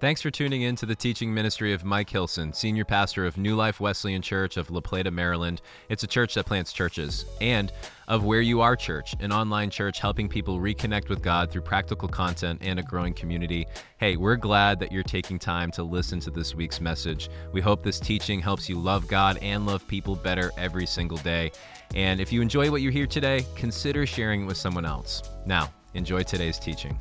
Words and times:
Thanks 0.00 0.22
for 0.22 0.30
tuning 0.30 0.62
in 0.62 0.76
to 0.76 0.86
the 0.86 0.94
teaching 0.94 1.34
ministry 1.34 1.74
of 1.74 1.84
Mike 1.84 2.08
Hilson, 2.08 2.54
Senior 2.54 2.86
Pastor 2.86 3.26
of 3.26 3.36
New 3.36 3.54
Life 3.54 3.80
Wesleyan 3.80 4.22
Church 4.22 4.56
of 4.56 4.70
La 4.70 4.80
Plata, 4.80 5.10
Maryland. 5.10 5.60
It's 5.90 6.04
a 6.04 6.06
church 6.06 6.32
that 6.34 6.46
plants 6.46 6.72
churches. 6.72 7.26
And 7.42 7.70
of 8.08 8.24
Where 8.24 8.40
You 8.40 8.62
Are 8.62 8.76
Church, 8.76 9.14
an 9.20 9.30
online 9.30 9.68
church 9.68 10.00
helping 10.00 10.26
people 10.26 10.58
reconnect 10.58 11.10
with 11.10 11.20
God 11.20 11.50
through 11.50 11.60
practical 11.60 12.08
content 12.08 12.62
and 12.64 12.78
a 12.78 12.82
growing 12.82 13.12
community. 13.12 13.66
Hey, 13.98 14.16
we're 14.16 14.36
glad 14.36 14.80
that 14.80 14.90
you're 14.90 15.02
taking 15.02 15.38
time 15.38 15.70
to 15.72 15.82
listen 15.82 16.18
to 16.20 16.30
this 16.30 16.54
week's 16.54 16.80
message. 16.80 17.28
We 17.52 17.60
hope 17.60 17.82
this 17.82 18.00
teaching 18.00 18.40
helps 18.40 18.70
you 18.70 18.78
love 18.78 19.06
God 19.06 19.36
and 19.42 19.66
love 19.66 19.86
people 19.86 20.16
better 20.16 20.50
every 20.56 20.86
single 20.86 21.18
day. 21.18 21.52
And 21.94 22.22
if 22.22 22.32
you 22.32 22.40
enjoy 22.40 22.70
what 22.70 22.80
you 22.80 22.88
hear 22.88 23.06
today, 23.06 23.44
consider 23.54 24.06
sharing 24.06 24.44
it 24.44 24.46
with 24.46 24.56
someone 24.56 24.86
else. 24.86 25.22
Now, 25.44 25.70
enjoy 25.92 26.22
today's 26.22 26.58
teaching. 26.58 26.98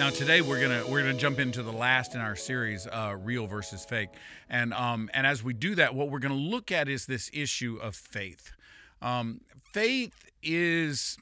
Now 0.00 0.08
today 0.08 0.40
we're 0.40 0.62
gonna 0.62 0.82
we're 0.88 1.02
gonna 1.02 1.12
jump 1.12 1.38
into 1.38 1.62
the 1.62 1.74
last 1.74 2.14
in 2.14 2.22
our 2.22 2.34
series, 2.34 2.86
uh, 2.86 3.16
real 3.20 3.46
versus 3.46 3.84
fake, 3.84 4.08
and 4.48 4.72
um, 4.72 5.10
and 5.12 5.26
as 5.26 5.44
we 5.44 5.52
do 5.52 5.74
that, 5.74 5.94
what 5.94 6.08
we're 6.08 6.20
gonna 6.20 6.32
look 6.32 6.72
at 6.72 6.88
is 6.88 7.04
this 7.04 7.28
issue 7.34 7.78
of 7.82 7.94
faith. 7.94 8.50
Um, 9.02 9.42
faith 9.74 10.30
is 10.42 11.18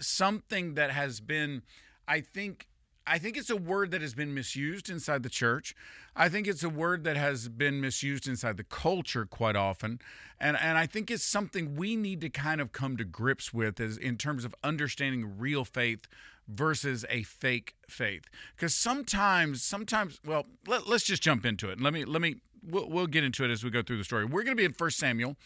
something 0.00 0.76
that 0.76 0.90
has 0.90 1.20
been, 1.20 1.60
I 2.08 2.22
think, 2.22 2.68
I 3.06 3.18
think 3.18 3.36
it's 3.36 3.50
a 3.50 3.56
word 3.56 3.90
that 3.90 4.00
has 4.00 4.14
been 4.14 4.32
misused 4.32 4.88
inside 4.88 5.22
the 5.22 5.28
church. 5.28 5.74
I 6.14 6.28
think 6.28 6.46
it's 6.46 6.62
a 6.62 6.68
word 6.68 7.04
that 7.04 7.16
has 7.16 7.48
been 7.48 7.80
misused 7.80 8.28
inside 8.28 8.56
the 8.56 8.64
culture 8.64 9.26
quite 9.26 9.56
often. 9.56 10.00
And 10.40 10.56
and 10.56 10.78
I 10.78 10.86
think 10.86 11.10
it's 11.10 11.24
something 11.24 11.74
we 11.76 11.96
need 11.96 12.20
to 12.20 12.30
kind 12.30 12.60
of 12.60 12.72
come 12.72 12.96
to 12.96 13.04
grips 13.04 13.52
with 13.52 13.80
as 13.80 13.96
in 13.96 14.16
terms 14.16 14.44
of 14.44 14.54
understanding 14.62 15.38
real 15.38 15.64
faith 15.64 16.06
versus 16.48 17.04
a 17.08 17.22
fake 17.22 17.74
faith 17.88 18.24
because 18.56 18.74
sometimes 18.74 19.62
sometimes 19.62 20.20
well 20.26 20.44
let, 20.66 20.86
us 20.88 21.04
just 21.04 21.22
jump 21.22 21.46
into 21.46 21.70
it 21.70 21.80
let 21.80 21.92
me 21.92 22.04
let 22.04 22.20
me 22.20 22.36
we'll, 22.68 22.88
we'll 22.90 23.06
get 23.06 23.22
into 23.22 23.44
it 23.44 23.50
as 23.50 23.62
we 23.62 23.70
go 23.70 23.80
through 23.80 23.96
the 23.96 24.04
story 24.04 24.24
we're 24.24 24.42
going 24.42 24.56
to 24.56 24.60
be 24.60 24.64
in 24.64 24.72
first 24.72 24.98
samuel 24.98 25.36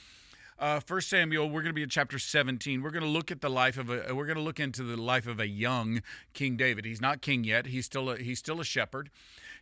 uh, 0.58 0.80
First 0.80 1.08
Samuel, 1.10 1.50
we're 1.50 1.62
going 1.62 1.70
to 1.70 1.74
be 1.74 1.82
in 1.82 1.88
chapter 1.88 2.18
17. 2.18 2.82
We're 2.82 2.90
going 2.90 3.04
to 3.04 3.08
look 3.08 3.30
at 3.30 3.40
the 3.40 3.50
life 3.50 3.76
of 3.76 3.90
a. 3.90 4.14
We're 4.14 4.26
going 4.26 4.38
to 4.38 4.42
look 4.42 4.58
into 4.60 4.82
the 4.82 4.96
life 4.96 5.26
of 5.26 5.38
a 5.38 5.46
young 5.46 6.02
King 6.32 6.56
David. 6.56 6.84
He's 6.84 7.00
not 7.00 7.20
king 7.20 7.44
yet. 7.44 7.66
He's 7.66 7.84
still 7.84 8.10
a, 8.10 8.16
he's 8.16 8.38
still 8.38 8.60
a 8.60 8.64
shepherd. 8.64 9.10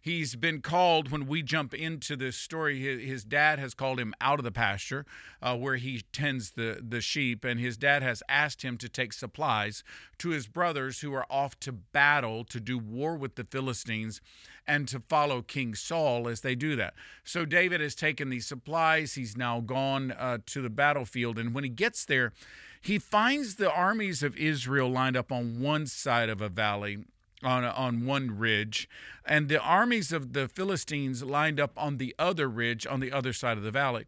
He's 0.00 0.36
been 0.36 0.60
called 0.60 1.10
when 1.10 1.26
we 1.26 1.42
jump 1.42 1.72
into 1.72 2.14
this 2.14 2.36
story. 2.36 2.78
His, 2.78 3.02
his 3.02 3.24
dad 3.24 3.58
has 3.58 3.72
called 3.72 3.98
him 3.98 4.12
out 4.20 4.38
of 4.38 4.44
the 4.44 4.52
pasture 4.52 5.06
uh, 5.40 5.56
where 5.56 5.76
he 5.76 6.02
tends 6.12 6.50
the, 6.50 6.84
the 6.86 7.00
sheep, 7.00 7.42
and 7.42 7.58
his 7.58 7.78
dad 7.78 8.02
has 8.02 8.22
asked 8.28 8.60
him 8.60 8.76
to 8.78 8.88
take 8.88 9.14
supplies 9.14 9.82
to 10.18 10.28
his 10.28 10.46
brothers 10.46 11.00
who 11.00 11.14
are 11.14 11.24
off 11.30 11.58
to 11.60 11.72
battle 11.72 12.44
to 12.44 12.60
do 12.60 12.78
war 12.78 13.16
with 13.16 13.36
the 13.36 13.44
Philistines 13.44 14.20
and 14.66 14.88
to 14.88 15.00
follow 15.00 15.42
King 15.42 15.74
Saul 15.74 16.28
as 16.28 16.40
they 16.40 16.54
do 16.54 16.76
that. 16.76 16.94
So 17.22 17.44
David 17.44 17.80
has 17.80 17.94
taken 17.94 18.30
these 18.30 18.46
supplies. 18.46 19.14
He's 19.14 19.36
now 19.36 19.60
gone 19.60 20.12
uh, 20.12 20.38
to 20.46 20.62
the 20.62 20.70
battlefield, 20.70 21.38
and 21.38 21.54
when 21.54 21.64
he 21.64 21.70
gets 21.70 22.04
there, 22.04 22.32
he 22.80 22.98
finds 22.98 23.54
the 23.54 23.72
armies 23.72 24.22
of 24.22 24.36
Israel 24.36 24.90
lined 24.90 25.16
up 25.16 25.32
on 25.32 25.60
one 25.60 25.86
side 25.86 26.28
of 26.28 26.40
a 26.40 26.48
valley 26.48 27.04
on 27.42 27.64
on 27.64 28.06
one 28.06 28.38
ridge, 28.38 28.88
and 29.24 29.48
the 29.48 29.60
armies 29.60 30.12
of 30.12 30.32
the 30.32 30.48
Philistines 30.48 31.22
lined 31.22 31.60
up 31.60 31.72
on 31.76 31.98
the 31.98 32.14
other 32.18 32.48
ridge 32.48 32.86
on 32.86 33.00
the 33.00 33.12
other 33.12 33.32
side 33.32 33.56
of 33.56 33.62
the 33.62 33.70
valley. 33.70 34.06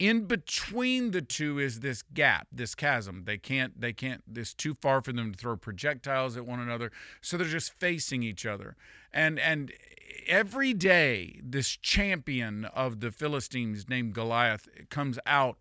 In 0.00 0.24
between 0.24 1.10
the 1.10 1.20
two 1.20 1.58
is 1.58 1.80
this 1.80 2.00
gap, 2.00 2.48
this 2.50 2.74
chasm. 2.74 3.24
They 3.26 3.36
can't 3.36 3.78
they 3.78 3.92
can't 3.92 4.22
it's 4.34 4.54
too 4.54 4.74
far 4.80 5.02
for 5.02 5.12
them 5.12 5.30
to 5.30 5.38
throw 5.38 5.58
projectiles 5.58 6.38
at 6.38 6.46
one 6.46 6.58
another, 6.58 6.90
so 7.20 7.36
they're 7.36 7.46
just 7.46 7.78
facing 7.78 8.22
each 8.22 8.46
other. 8.46 8.76
And 9.12 9.38
and 9.38 9.70
every 10.26 10.72
day 10.72 11.38
this 11.44 11.68
champion 11.68 12.64
of 12.64 13.00
the 13.00 13.10
Philistines 13.10 13.90
named 13.90 14.14
Goliath 14.14 14.66
comes 14.88 15.18
out 15.26 15.58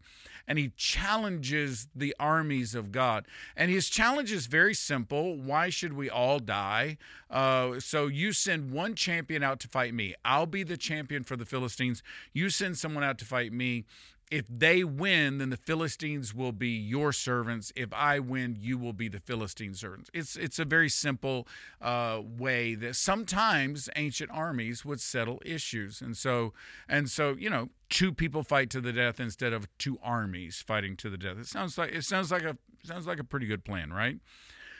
and 0.48 0.58
he 0.58 0.72
challenges 0.78 1.90
the 1.94 2.16
armies 2.18 2.74
of 2.74 2.94
God. 2.94 3.28
And 3.58 3.70
his 3.70 3.90
challenge 3.90 4.32
is 4.32 4.48
very 4.48 4.74
simple 4.74 5.36
why 5.36 5.70
should 5.70 5.94
we 5.94 6.10
all 6.10 6.40
die? 6.40 6.98
Uh, 7.30 7.82
so 7.82 8.08
you 8.08 8.32
send 8.32 8.72
one 8.72 8.96
champion 8.96 9.44
out 9.44 9.60
to 9.60 9.68
fight 9.68 9.94
me. 9.94 10.16
I'll 10.24 10.46
be 10.46 10.64
the 10.64 10.78
champion 10.78 11.26
for 11.26 11.36
the 11.36 11.46
Philistines. 11.46 12.02
You 12.32 12.50
send 12.50 12.78
someone 12.78 13.04
out 13.04 13.18
to 13.20 13.26
fight 13.26 13.52
me 13.52 13.84
if 14.32 14.46
they 14.48 14.84
win, 14.84 15.40
then 15.40 15.50
the 15.50 15.58
Philistines 15.58 16.36
will 16.36 16.52
be 16.52 16.70
your 16.70 17.12
servants. 17.12 17.74
If 17.76 17.92
I 17.94 18.20
win, 18.20 18.58
you 18.60 18.78
will 18.78 18.94
be 18.94 19.08
the 19.08 19.20
Philistine 19.20 19.74
servants. 19.74 20.12
It's 20.14 20.36
it's 20.36 20.60
a 20.60 20.66
very 20.66 20.90
simple 20.90 21.48
uh, 21.82 22.22
way 22.24 22.76
that 22.76 22.96
sometimes 22.96 23.90
ancient 23.96 24.30
armies 24.32 24.86
would 24.86 25.02
settle 25.02 25.42
issues, 25.44 26.00
and 26.00 26.16
so 26.16 26.54
and 26.88 27.10
so 27.10 27.36
you 27.40 27.50
know 27.50 27.70
two 27.90 28.14
people 28.14 28.44
fight 28.44 28.70
to 28.70 28.82
the 28.82 28.94
death 28.94 29.20
instead 29.20 29.52
of 29.52 29.68
two 29.80 29.98
armies 30.04 30.64
fighting 30.66 30.96
to 30.98 31.10
the 31.10 31.18
death. 31.18 31.38
It 31.40 31.48
sounds 31.48 31.78
like 31.78 31.92
it 31.92 32.04
sounds 32.04 32.32
like 32.32 32.44
a 32.44 32.56
sounds 32.84 33.08
like 33.08 33.20
a 33.20 33.24
pretty 33.24 33.48
good 33.48 33.66
plan, 33.66 33.92
right? 33.92 34.20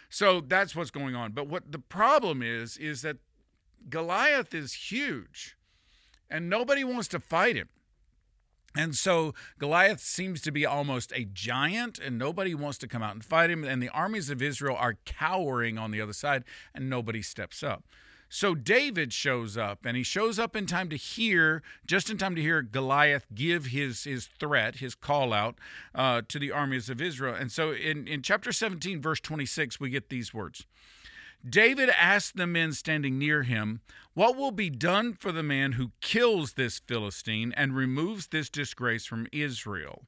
So 0.10 0.42
that's 0.42 0.76
what's 0.76 0.92
going 0.92 1.16
on. 1.16 1.32
But 1.32 1.48
what 1.48 1.72
the 1.72 1.80
problem 1.80 2.44
is 2.44 2.78
is 2.78 3.02
that 3.02 3.18
Goliath 3.90 4.54
is 4.54 4.74
huge, 4.74 5.58
and 6.30 6.52
nobody 6.52 6.84
wants 6.84 7.08
to 7.10 7.20
fight 7.20 7.56
him. 7.56 7.70
And 8.76 8.96
so 8.96 9.34
Goliath 9.58 10.00
seems 10.00 10.42
to 10.42 10.52
be 10.52 10.66
almost 10.66 11.12
a 11.16 11.26
giant, 11.26 12.00
and 12.00 12.18
nobody 12.18 12.54
wants 12.54 12.78
to 12.80 12.88
come 12.88 13.02
out 13.02 13.14
and 13.14 13.26
fight 13.26 13.50
him. 13.50 13.64
And 13.64 13.82
the 13.82 13.90
armies 13.90 14.30
of 14.30 14.42
Israel 14.42 14.76
are 14.78 14.98
cowering 15.06 15.78
on 15.78 15.92
the 15.92 16.02
other 16.02 16.14
side, 16.14 16.44
and 16.74 16.90
nobody 16.90 17.22
steps 17.22 17.64
up. 17.64 17.86
So 18.32 18.54
David 18.54 19.12
shows 19.12 19.58
up, 19.58 19.86
and 19.86 19.98
he 19.98 20.04
shows 20.04 20.38
up 20.38 20.56
in 20.56 20.68
time 20.68 20.88
to 20.90 20.96
hear, 20.96 21.64
just 21.88 22.12
in 22.12 22.18
time 22.20 22.36
to 22.36 22.42
hear 22.42 22.62
Goliath 22.62 23.26
give 23.34 23.68
his 23.68 24.04
his 24.04 24.28
threat, 24.40 24.76
his 24.76 24.94
call 24.94 25.34
out 25.34 25.58
uh, 25.96 26.22
to 26.28 26.38
the 26.38 26.52
armies 26.52 26.92
of 26.92 27.02
Israel. 27.02 27.34
And 27.34 27.52
so 27.52 27.72
in, 27.72 28.08
in 28.08 28.22
chapter 28.22 28.52
17, 28.52 29.02
verse 29.02 29.20
26, 29.20 29.80
we 29.80 29.90
get 29.90 30.10
these 30.10 30.32
words. 30.32 30.68
David 31.48 31.90
asked 31.90 32.36
the 32.36 32.48
men 32.48 32.74
standing 32.74 33.18
near 33.18 33.44
him, 33.44 33.82
What 34.14 34.36
will 34.36 34.52
be 34.52 34.70
done 34.70 35.14
for 35.14 35.32
the 35.32 35.44
man 35.44 35.74
who 35.74 35.92
kills 36.02 36.54
this 36.54 36.80
Philistine 36.80 37.54
and 37.56 37.76
removes 37.76 38.28
this 38.28 38.50
disgrace 38.50 39.06
from 39.06 39.28
Israel? 39.32 40.06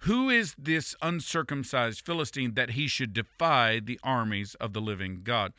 Who 0.00 0.28
is 0.28 0.54
this 0.58 0.94
uncircumcised 1.00 2.04
Philistine 2.04 2.54
that 2.54 2.70
he 2.70 2.88
should 2.88 3.12
defy 3.12 3.80
the 3.80 3.98
armies 4.02 4.54
of 4.56 4.72
the 4.72 4.80
living 4.80 5.20
God? 5.22 5.52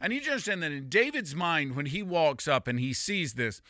I 0.00 0.08
need 0.08 0.16
you 0.16 0.24
to 0.24 0.30
understand 0.32 0.62
that 0.62 0.72
in 0.72 0.88
David's 0.88 1.34
mind, 1.34 1.76
when 1.76 1.86
he 1.86 2.02
walks 2.02 2.46
up 2.46 2.66
and 2.68 2.78
he 2.78 2.92
sees 2.92 3.34
this, 3.34 3.62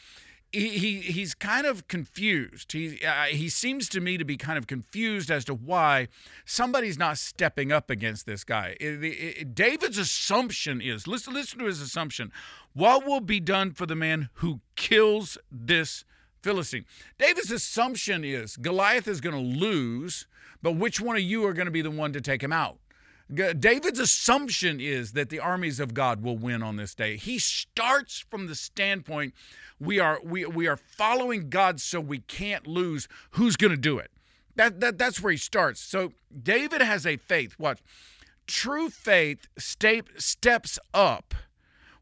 he, 0.53 0.69
he 0.79 1.01
he's 1.01 1.35
kind 1.35 1.67
of 1.67 1.89
confused. 1.89 2.73
He 2.73 3.05
uh, 3.05 3.25
he 3.25 3.49
seems 3.49 3.89
to 3.91 4.01
me 4.01 4.17
to 4.17 4.25
be 4.25 4.37
kind 4.37 4.59
of 4.59 4.67
confused 4.67 5.31
as 5.31 5.45
to 5.47 5.55
why 5.55 6.09
somebody's 6.45 6.99
not 6.99 7.19
stepping 7.19 7.73
up 7.73 7.91
against 7.91 8.27
this 8.27 8.45
guy. 8.45 8.77
It, 8.81 9.05
it, 9.05 9.55
David's 9.55 9.99
assumption 9.99 10.81
is 10.81 11.07
listen 11.07 11.35
listen 11.35 11.59
to 11.59 11.67
his 11.67 11.81
assumption. 11.81 12.33
What 12.73 13.07
will 13.07 13.21
be 13.21 13.41
done 13.41 13.73
for 13.73 13.87
the 13.87 13.97
man 13.97 14.29
who 14.35 14.61
kills 14.77 15.39
this 15.51 16.05
Philistine? 16.43 16.85
David's 17.19 17.51
assumption 17.51 18.25
is 18.25 18.57
Goliath 18.57 19.09
is 19.09 19.21
going 19.21 19.35
to 19.35 19.59
lose, 19.59 20.27
but 20.63 20.73
which 20.73 21.01
one 21.01 21.17
of 21.17 21.23
you 21.23 21.45
are 21.47 21.53
going 21.53 21.67
to 21.67 21.73
be 21.73 21.83
the 21.83 21.91
one 21.91 22.13
to 22.13 22.21
take 22.21 22.43
him 22.43 22.53
out? 22.53 22.79
David's 23.33 23.99
assumption 23.99 24.81
is 24.81 25.13
that 25.13 25.31
the 25.31 25.41
armies 25.41 25.81
of 25.81 25.95
God 25.95 26.23
will 26.23 26.39
win 26.39 26.63
on 26.63 26.77
this 26.77 26.95
day. 26.95 27.17
He 27.17 27.39
starts 27.39 28.25
from 28.31 28.47
the 28.47 28.55
standpoint 28.55 29.35
we 29.81 29.99
are 29.99 30.21
we 30.23 30.47
we 30.47 30.69
are 30.69 30.77
following 30.77 31.51
God 31.51 31.81
so 31.81 32.01
we 32.01 32.21
can't 32.21 32.67
lose. 32.67 33.09
Who's 33.33 33.57
going 33.57 33.73
to 33.73 33.77
do 33.77 33.99
it? 33.99 34.11
That, 34.55 34.81
that 34.81 34.97
that's 34.97 35.21
where 35.23 35.33
he 35.33 35.39
starts. 35.39 35.81
So 35.81 36.13
David 36.43 36.81
has 36.81 37.07
a 37.07 37.17
faith. 37.17 37.55
What? 37.59 37.81
True 38.47 38.89
faith 38.91 39.49
step, 39.59 40.09
steps 40.17 40.79
up 40.95 41.35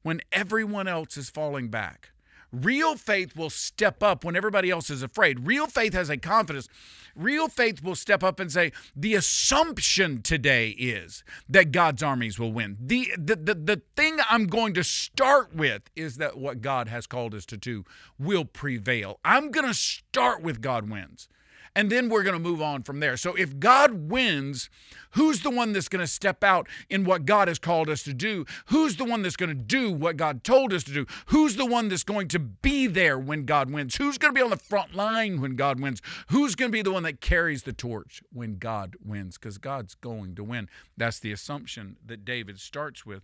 when 0.03 0.21
everyone 0.31 0.87
else 0.87 1.17
is 1.17 1.31
falling 1.31 1.69
back. 1.69 2.11
Real 2.55 2.97
faith 2.97 3.37
will 3.37 3.51
step 3.51 4.03
up 4.03 4.25
when 4.25 4.37
everybody 4.37 4.71
else 4.71 4.91
is 4.91 5.03
afraid. 5.03 5.47
Real 5.47 5.67
faith 5.67 5.93
has 5.93 6.09
a 6.11 6.17
confidence. 6.17 6.69
Real 7.17 7.49
faith 7.49 7.83
will 7.83 7.95
step 7.95 8.23
up 8.23 8.41
and 8.41 8.51
say, 8.51 8.73
the 8.97 9.15
assumption 9.15 10.23
today 10.23 10.71
is 10.71 11.23
that 11.49 11.73
God's 11.73 12.03
armies 12.03 12.39
will 12.39 12.53
win. 12.53 12.77
The, 12.81 13.13
the, 13.17 13.37
the, 13.37 13.55
the 13.55 13.83
thing 13.97 14.19
I'm 14.29 14.47
going 14.47 14.75
to 14.75 14.85
start 14.85 15.55
with 15.55 15.83
is 15.95 16.17
that 16.17 16.37
what 16.39 16.61
God 16.61 16.89
has 16.89 17.07
called 17.07 17.35
us 17.35 17.47
to 17.47 17.57
do 17.57 17.85
will 18.19 18.45
prevail. 18.45 19.21
I'm 19.25 19.51
going 19.51 19.67
to 19.67 19.75
start 19.75 20.43
with 20.43 20.61
God 20.61 20.91
wins. 20.91 21.29
And 21.77 21.91
then 21.91 22.09
we're 22.09 22.23
going 22.23 22.35
to 22.35 22.41
move 22.41 22.63
on 22.63 22.83
from 22.83 23.01
there. 23.01 23.17
So 23.17 23.35
if 23.35 23.59
God 23.59 24.11
wins, 24.11 24.71
who's 25.13 25.43
the 25.43 25.51
one 25.51 25.73
that's 25.73 25.89
going 25.89 26.01
to 26.05 26.07
step 26.07 26.45
out 26.45 26.69
in 26.89 27.05
what 27.05 27.25
God 27.25 27.49
has 27.49 27.59
called 27.59 27.89
us 27.89 28.03
to 28.05 28.15
do? 28.15 28.45
Who's 28.67 28.97
the 28.97 29.05
one 29.05 29.23
that's 29.23 29.37
going 29.37 29.49
to 29.49 29.55
do 29.55 29.91
what 29.91 30.17
God 30.17 30.45
told 30.45 30.73
us 30.73 30.85
to 30.85 30.93
do? 30.93 31.07
Who's 31.27 31.57
the 31.57 31.67
one 31.67 31.89
that's 31.89 32.05
going 32.05 32.29
to 32.29 32.39
be 32.39 32.87
there 32.87 33.19
when 33.19 33.45
God 33.45 33.71
wins? 33.71 33.97
Who's 33.97 34.19
going 34.19 34.33
to 34.33 34.39
be 34.39 34.45
on 34.45 34.51
the 34.51 34.57
front 34.57 34.95
line 34.95 35.41
when 35.41 35.57
God 35.57 35.81
wins? 35.81 36.01
Who's 36.29 36.55
going 36.55 36.71
to 36.71 36.77
be 36.77 36.83
the 36.83 36.93
one 36.93 37.03
that 37.03 37.21
carries 37.21 37.65
the 37.65 37.73
torch 37.73 38.23
when 38.33 38.59
God 38.59 38.97
wins? 39.05 39.37
Because 39.37 39.59
God's 39.59 39.95
going 39.97 40.37
to 40.37 40.45
win. 40.45 40.69
That's 40.97 41.19
the 41.19 41.33
assumption 41.33 41.97
that 42.07 42.25
David 42.25 42.61
starts 42.61 43.05
with. 43.05 43.23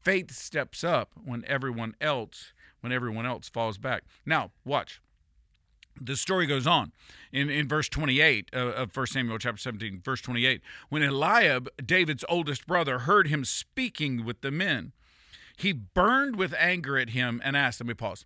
Faith 0.00 0.32
steps 0.32 0.84
up 0.84 1.12
when 1.24 1.44
everyone 1.46 1.94
else 2.00 2.52
when 2.84 2.92
everyone 2.92 3.24
else 3.24 3.48
falls 3.48 3.78
back. 3.78 4.04
Now, 4.26 4.50
watch 4.62 5.00
the 6.00 6.16
story 6.16 6.46
goes 6.46 6.66
on 6.66 6.92
in, 7.32 7.50
in 7.50 7.68
verse 7.68 7.88
28 7.88 8.50
uh, 8.54 8.58
of 8.58 8.96
1 8.96 9.06
Samuel 9.06 9.38
chapter 9.38 9.60
17, 9.60 10.00
verse 10.04 10.20
28. 10.20 10.60
When 10.88 11.02
Eliab, 11.02 11.68
David's 11.84 12.24
oldest 12.28 12.66
brother, 12.66 13.00
heard 13.00 13.28
him 13.28 13.44
speaking 13.44 14.24
with 14.24 14.40
the 14.40 14.50
men, 14.50 14.92
he 15.56 15.72
burned 15.72 16.36
with 16.36 16.54
anger 16.54 16.98
at 16.98 17.10
him 17.10 17.40
and 17.44 17.56
asked, 17.56 17.80
let 17.80 17.86
me 17.86 17.94
pause. 17.94 18.24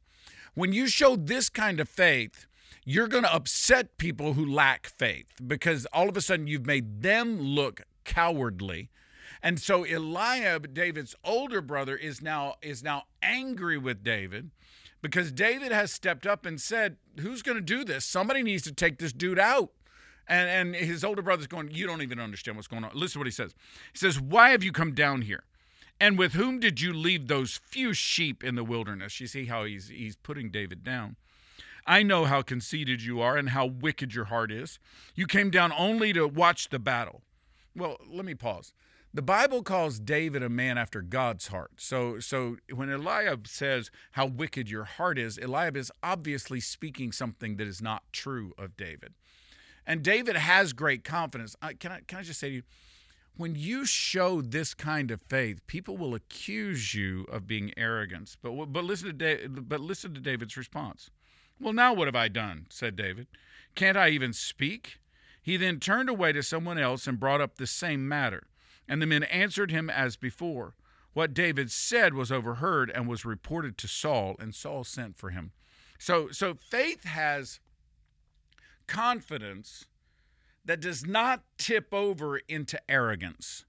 When 0.54 0.72
you 0.72 0.88
show 0.88 1.14
this 1.14 1.48
kind 1.48 1.78
of 1.78 1.88
faith, 1.88 2.46
you're 2.84 3.08
going 3.08 3.24
to 3.24 3.34
upset 3.34 3.98
people 3.98 4.32
who 4.32 4.46
lack 4.46 4.86
faith 4.86 5.26
because 5.46 5.86
all 5.92 6.08
of 6.08 6.16
a 6.16 6.20
sudden 6.20 6.46
you've 6.46 6.66
made 6.66 7.02
them 7.02 7.38
look 7.38 7.82
cowardly. 8.04 8.88
And 9.42 9.60
so 9.60 9.84
Eliab, 9.84 10.74
David's 10.74 11.14
older 11.22 11.60
brother, 11.60 11.96
is 11.96 12.20
now 12.22 12.54
is 12.62 12.82
now 12.82 13.04
angry 13.22 13.78
with 13.78 14.02
David 14.02 14.50
because 15.00 15.32
David 15.32 15.72
has 15.72 15.92
stepped 15.92 16.26
up 16.26 16.44
and 16.46 16.60
said, 16.60 16.96
Who's 17.20 17.42
going 17.42 17.56
to 17.56 17.62
do 17.62 17.84
this? 17.84 18.04
Somebody 18.04 18.42
needs 18.42 18.62
to 18.64 18.72
take 18.72 18.98
this 18.98 19.12
dude 19.12 19.38
out. 19.38 19.70
And, 20.28 20.48
and 20.48 20.76
his 20.76 21.04
older 21.04 21.22
brother's 21.22 21.46
going, 21.46 21.70
You 21.70 21.86
don't 21.86 22.02
even 22.02 22.20
understand 22.20 22.56
what's 22.56 22.68
going 22.68 22.84
on. 22.84 22.90
Listen 22.94 23.14
to 23.14 23.18
what 23.20 23.26
he 23.26 23.32
says. 23.32 23.54
He 23.92 23.98
says, 23.98 24.20
Why 24.20 24.50
have 24.50 24.62
you 24.62 24.72
come 24.72 24.92
down 24.92 25.22
here? 25.22 25.44
And 26.00 26.16
with 26.16 26.34
whom 26.34 26.60
did 26.60 26.80
you 26.80 26.92
leave 26.92 27.26
those 27.26 27.60
few 27.64 27.92
sheep 27.92 28.44
in 28.44 28.54
the 28.54 28.62
wilderness? 28.62 29.20
You 29.20 29.26
see 29.26 29.46
how 29.46 29.64
he's, 29.64 29.88
he's 29.88 30.16
putting 30.16 30.50
David 30.50 30.84
down. 30.84 31.16
I 31.86 32.02
know 32.02 32.26
how 32.26 32.42
conceited 32.42 33.02
you 33.02 33.20
are 33.20 33.36
and 33.36 33.50
how 33.50 33.66
wicked 33.66 34.14
your 34.14 34.26
heart 34.26 34.52
is. 34.52 34.78
You 35.14 35.26
came 35.26 35.50
down 35.50 35.72
only 35.76 36.12
to 36.12 36.28
watch 36.28 36.68
the 36.68 36.78
battle. 36.78 37.22
Well, 37.74 37.96
let 38.08 38.24
me 38.24 38.34
pause. 38.34 38.72
The 39.14 39.22
Bible 39.22 39.62
calls 39.62 39.98
David 39.98 40.42
a 40.42 40.50
man 40.50 40.76
after 40.76 41.00
God's 41.00 41.48
heart. 41.48 41.72
So, 41.78 42.20
so 42.20 42.56
when 42.72 42.90
Eliab 42.90 43.48
says 43.48 43.90
how 44.12 44.26
wicked 44.26 44.68
your 44.68 44.84
heart 44.84 45.18
is, 45.18 45.38
Eliab 45.38 45.76
is 45.76 45.90
obviously 46.02 46.60
speaking 46.60 47.10
something 47.12 47.56
that 47.56 47.66
is 47.66 47.80
not 47.80 48.02
true 48.12 48.52
of 48.58 48.76
David. 48.76 49.14
And 49.86 50.02
David 50.02 50.36
has 50.36 50.74
great 50.74 51.04
confidence. 51.04 51.56
Can 51.78 51.90
I, 51.92 52.00
can 52.06 52.18
I 52.18 52.22
just 52.22 52.38
say 52.38 52.50
to 52.50 52.54
you, 52.56 52.62
when 53.38 53.54
you 53.54 53.86
show 53.86 54.42
this 54.42 54.74
kind 54.74 55.10
of 55.10 55.22
faith, 55.22 55.66
people 55.66 55.96
will 55.96 56.14
accuse 56.14 56.92
you 56.92 57.24
of 57.30 57.46
being 57.46 57.72
arrogant. 57.76 58.36
But, 58.42 58.72
but, 58.72 58.84
listen 58.84 59.16
to 59.16 59.48
but 59.48 59.80
listen 59.80 60.12
to 60.14 60.20
David's 60.20 60.56
response. 60.56 61.08
Well, 61.60 61.72
now 61.72 61.94
what 61.94 62.08
have 62.08 62.16
I 62.16 62.28
done? 62.28 62.66
said 62.68 62.96
David. 62.96 63.28
Can't 63.74 63.96
I 63.96 64.10
even 64.10 64.32
speak? 64.32 64.98
He 65.40 65.56
then 65.56 65.80
turned 65.80 66.10
away 66.10 66.32
to 66.32 66.42
someone 66.42 66.78
else 66.78 67.06
and 67.06 67.18
brought 67.18 67.40
up 67.40 67.56
the 67.56 67.66
same 67.66 68.06
matter. 68.06 68.48
And 68.88 69.02
the 69.02 69.06
men 69.06 69.24
answered 69.24 69.70
him 69.70 69.90
as 69.90 70.16
before. 70.16 70.74
What 71.12 71.34
David 71.34 71.70
said 71.70 72.14
was 72.14 72.32
overheard 72.32 72.90
and 72.90 73.08
was 73.08 73.24
reported 73.24 73.76
to 73.78 73.88
Saul, 73.88 74.36
and 74.38 74.54
Saul 74.54 74.84
sent 74.84 75.16
for 75.16 75.30
him. 75.30 75.52
So, 75.98 76.28
so 76.30 76.54
faith 76.54 77.04
has 77.04 77.60
confidence 78.86 79.86
that 80.64 80.80
does 80.80 81.04
not 81.04 81.42
tip 81.56 81.92
over 81.92 82.38
into 82.48 82.80
arrogance. 82.88 83.64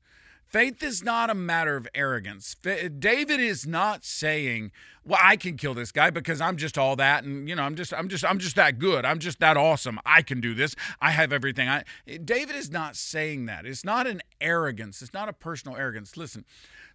Faith 0.50 0.82
is 0.82 1.04
not 1.04 1.30
a 1.30 1.36
matter 1.36 1.76
of 1.76 1.88
arrogance. 1.94 2.56
David 2.56 3.40
is 3.40 3.68
not 3.68 4.04
saying, 4.04 4.72
"Well, 5.06 5.20
I 5.22 5.36
can 5.36 5.58
kill 5.58 5.76
this 5.76 5.92
guy 5.92 6.10
because 6.10 6.42
I'm 6.42 6.58
just 6.58 6.76
all 6.76 6.96
that 6.96 7.24
and 7.24 7.48
you 7.48 7.56
know, 7.56 7.62
I'm 7.62 7.76
just 7.76 7.94
I'm 7.94 8.10
just 8.10 8.26
I'm 8.26 8.40
just 8.40 8.56
that 8.56 8.80
good. 8.80 9.06
I'm 9.06 9.20
just 9.20 9.40
that 9.42 9.58
awesome. 9.58 10.00
I 10.08 10.24
can 10.24 10.42
do 10.42 10.56
this. 10.56 10.76
I 11.00 11.12
have 11.12 11.32
everything." 11.32 11.70
I 11.70 11.84
David 12.26 12.56
is 12.56 12.72
not 12.72 12.96
saying 12.96 13.46
that. 13.46 13.68
It's 13.68 13.86
not 13.86 14.08
an 14.08 14.22
arrogance. 14.42 15.04
It's 15.04 15.14
not 15.14 15.30
a 15.30 15.34
personal 15.34 15.78
arrogance. 15.78 16.18
Listen, 16.18 16.46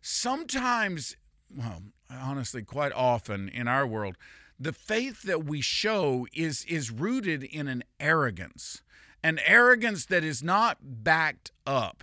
sometimes 0.01 1.17
well, 1.57 1.81
honestly, 2.11 2.63
quite 2.63 2.93
often 2.93 3.49
in 3.49 3.69
our 3.69 3.87
world, 3.87 4.17
the 4.59 4.73
faith 4.73 5.23
that 5.23 5.45
we 5.45 5.61
show 5.61 6.27
is 6.35 6.65
is 6.65 6.91
rooted 6.91 7.45
in 7.45 7.69
an 7.69 7.85
arrogance. 8.01 8.83
An 9.23 9.39
arrogance 9.47 10.07
that 10.07 10.25
is 10.25 10.43
not 10.43 10.79
backed 10.83 11.53
up 11.65 12.03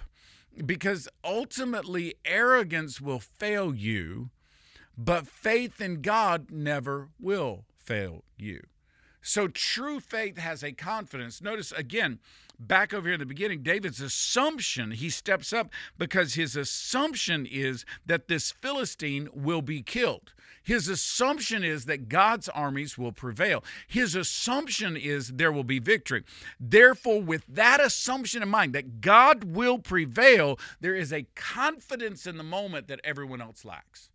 because 0.65 1.07
ultimately 1.23 2.15
arrogance 2.25 2.99
will 2.99 3.19
fail 3.19 3.73
you, 3.73 4.29
but 4.97 5.27
faith 5.27 5.79
in 5.81 6.01
God 6.01 6.51
never 6.51 7.09
will 7.19 7.65
fail 7.77 8.23
you. 8.37 8.61
So 9.21 9.47
true 9.47 9.99
faith 9.99 10.37
has 10.37 10.63
a 10.63 10.71
confidence. 10.71 11.41
Notice 11.41 11.71
again, 11.71 12.19
back 12.67 12.93
over 12.93 13.07
here 13.07 13.15
in 13.15 13.19
the 13.19 13.25
beginning, 13.25 13.63
David's 13.63 14.01
assumption, 14.01 14.91
he 14.91 15.09
steps 15.09 15.51
up 15.51 15.69
because 15.97 16.35
his 16.35 16.55
assumption 16.55 17.45
is 17.45 17.85
that 18.05 18.27
this 18.27 18.51
Philistine 18.51 19.29
will 19.33 19.61
be 19.61 19.81
killed. 19.81 20.33
His 20.63 20.87
assumption 20.87 21.63
is 21.63 21.85
that 21.85 22.07
God's 22.07 22.47
armies 22.47 22.97
will 22.97 23.11
prevail. 23.11 23.63
His 23.87 24.13
assumption 24.13 24.95
is 24.95 25.29
there 25.29 25.51
will 25.51 25.63
be 25.63 25.79
victory. 25.79 26.23
Therefore, 26.59 27.21
with 27.21 27.43
that 27.47 27.81
assumption 27.81 28.43
in 28.43 28.49
mind 28.49 28.73
that 28.73 29.01
God 29.01 29.43
will 29.43 29.79
prevail, 29.79 30.59
there 30.79 30.95
is 30.95 31.11
a 31.11 31.25
confidence 31.35 32.27
in 32.27 32.37
the 32.37 32.43
moment 32.43 32.87
that 32.89 33.01
everyone 33.03 33.41
else 33.41 33.65
lacks. 33.65 34.10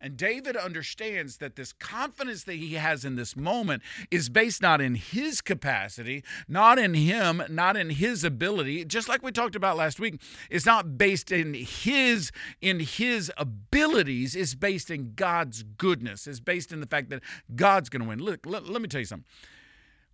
And 0.00 0.16
David 0.16 0.56
understands 0.56 1.36
that 1.38 1.56
this 1.56 1.74
confidence 1.74 2.44
that 2.44 2.54
he 2.54 2.74
has 2.74 3.04
in 3.04 3.16
this 3.16 3.36
moment 3.36 3.82
is 4.10 4.30
based 4.30 4.62
not 4.62 4.80
in 4.80 4.94
his 4.94 5.42
capacity, 5.42 6.24
not 6.48 6.78
in 6.78 6.94
him, 6.94 7.42
not 7.50 7.76
in 7.76 7.90
his 7.90 8.24
ability. 8.24 8.86
Just 8.86 9.08
like 9.08 9.22
we 9.22 9.30
talked 9.30 9.54
about 9.54 9.76
last 9.76 10.00
week, 10.00 10.20
it's 10.48 10.64
not 10.64 10.96
based 10.96 11.30
in 11.30 11.52
his 11.52 12.32
in 12.62 12.80
his 12.80 13.30
abilities, 13.36 14.34
it's 14.34 14.54
based 14.54 14.90
in 14.90 15.12
God's 15.14 15.62
goodness. 15.62 16.26
It's 16.26 16.40
based 16.40 16.72
in 16.72 16.80
the 16.80 16.86
fact 16.86 17.10
that 17.10 17.22
God's 17.54 17.90
going 17.90 18.02
to 18.02 18.08
win. 18.08 18.20
Look, 18.20 18.46
let, 18.46 18.66
let 18.68 18.80
me 18.80 18.88
tell 18.88 19.00
you 19.00 19.06
something. 19.06 19.26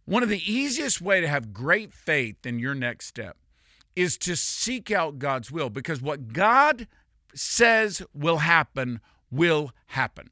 One 0.04 0.22
of 0.22 0.28
the 0.28 0.52
easiest 0.52 1.00
way 1.00 1.20
to 1.20 1.28
have 1.28 1.52
great 1.52 1.92
faith 1.92 2.44
in 2.44 2.58
your 2.58 2.74
next 2.74 3.06
step 3.06 3.36
is 3.94 4.18
to 4.18 4.36
seek 4.36 4.90
out 4.90 5.18
God's 5.18 5.50
will 5.50 5.70
because 5.70 6.02
what 6.02 6.32
God 6.32 6.86
says 7.34 8.02
will 8.14 8.38
happen 8.38 9.00
will 9.30 9.72
happen. 9.88 10.30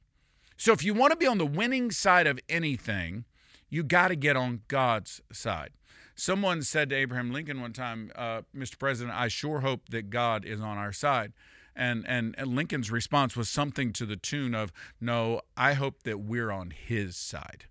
So 0.56 0.72
if 0.72 0.84
you 0.84 0.94
want 0.94 1.10
to 1.12 1.16
be 1.16 1.26
on 1.26 1.38
the 1.38 1.46
winning 1.46 1.90
side 1.90 2.26
of 2.26 2.38
anything, 2.48 3.24
you 3.68 3.82
got 3.82 4.08
to 4.08 4.16
get 4.16 4.36
on 4.36 4.62
God's 4.68 5.20
side. 5.32 5.70
Someone 6.14 6.62
said 6.62 6.90
to 6.90 6.96
Abraham 6.96 7.32
Lincoln 7.32 7.60
one 7.60 7.72
time, 7.72 8.12
uh, 8.14 8.42
Mr. 8.56 8.78
President, 8.78 9.16
I 9.16 9.28
sure 9.28 9.60
hope 9.60 9.88
that 9.90 10.10
God 10.10 10.44
is 10.44 10.60
on 10.60 10.78
our 10.78 10.92
side. 10.92 11.32
And, 11.74 12.04
and, 12.06 12.36
and 12.38 12.54
Lincoln's 12.54 12.92
response 12.92 13.36
was 13.36 13.48
something 13.48 13.92
to 13.94 14.06
the 14.06 14.16
tune 14.16 14.54
of, 14.54 14.72
No, 15.00 15.40
I 15.56 15.72
hope 15.72 16.04
that 16.04 16.20
we're 16.20 16.52
on 16.52 16.70
his 16.70 17.16
side. 17.16 17.64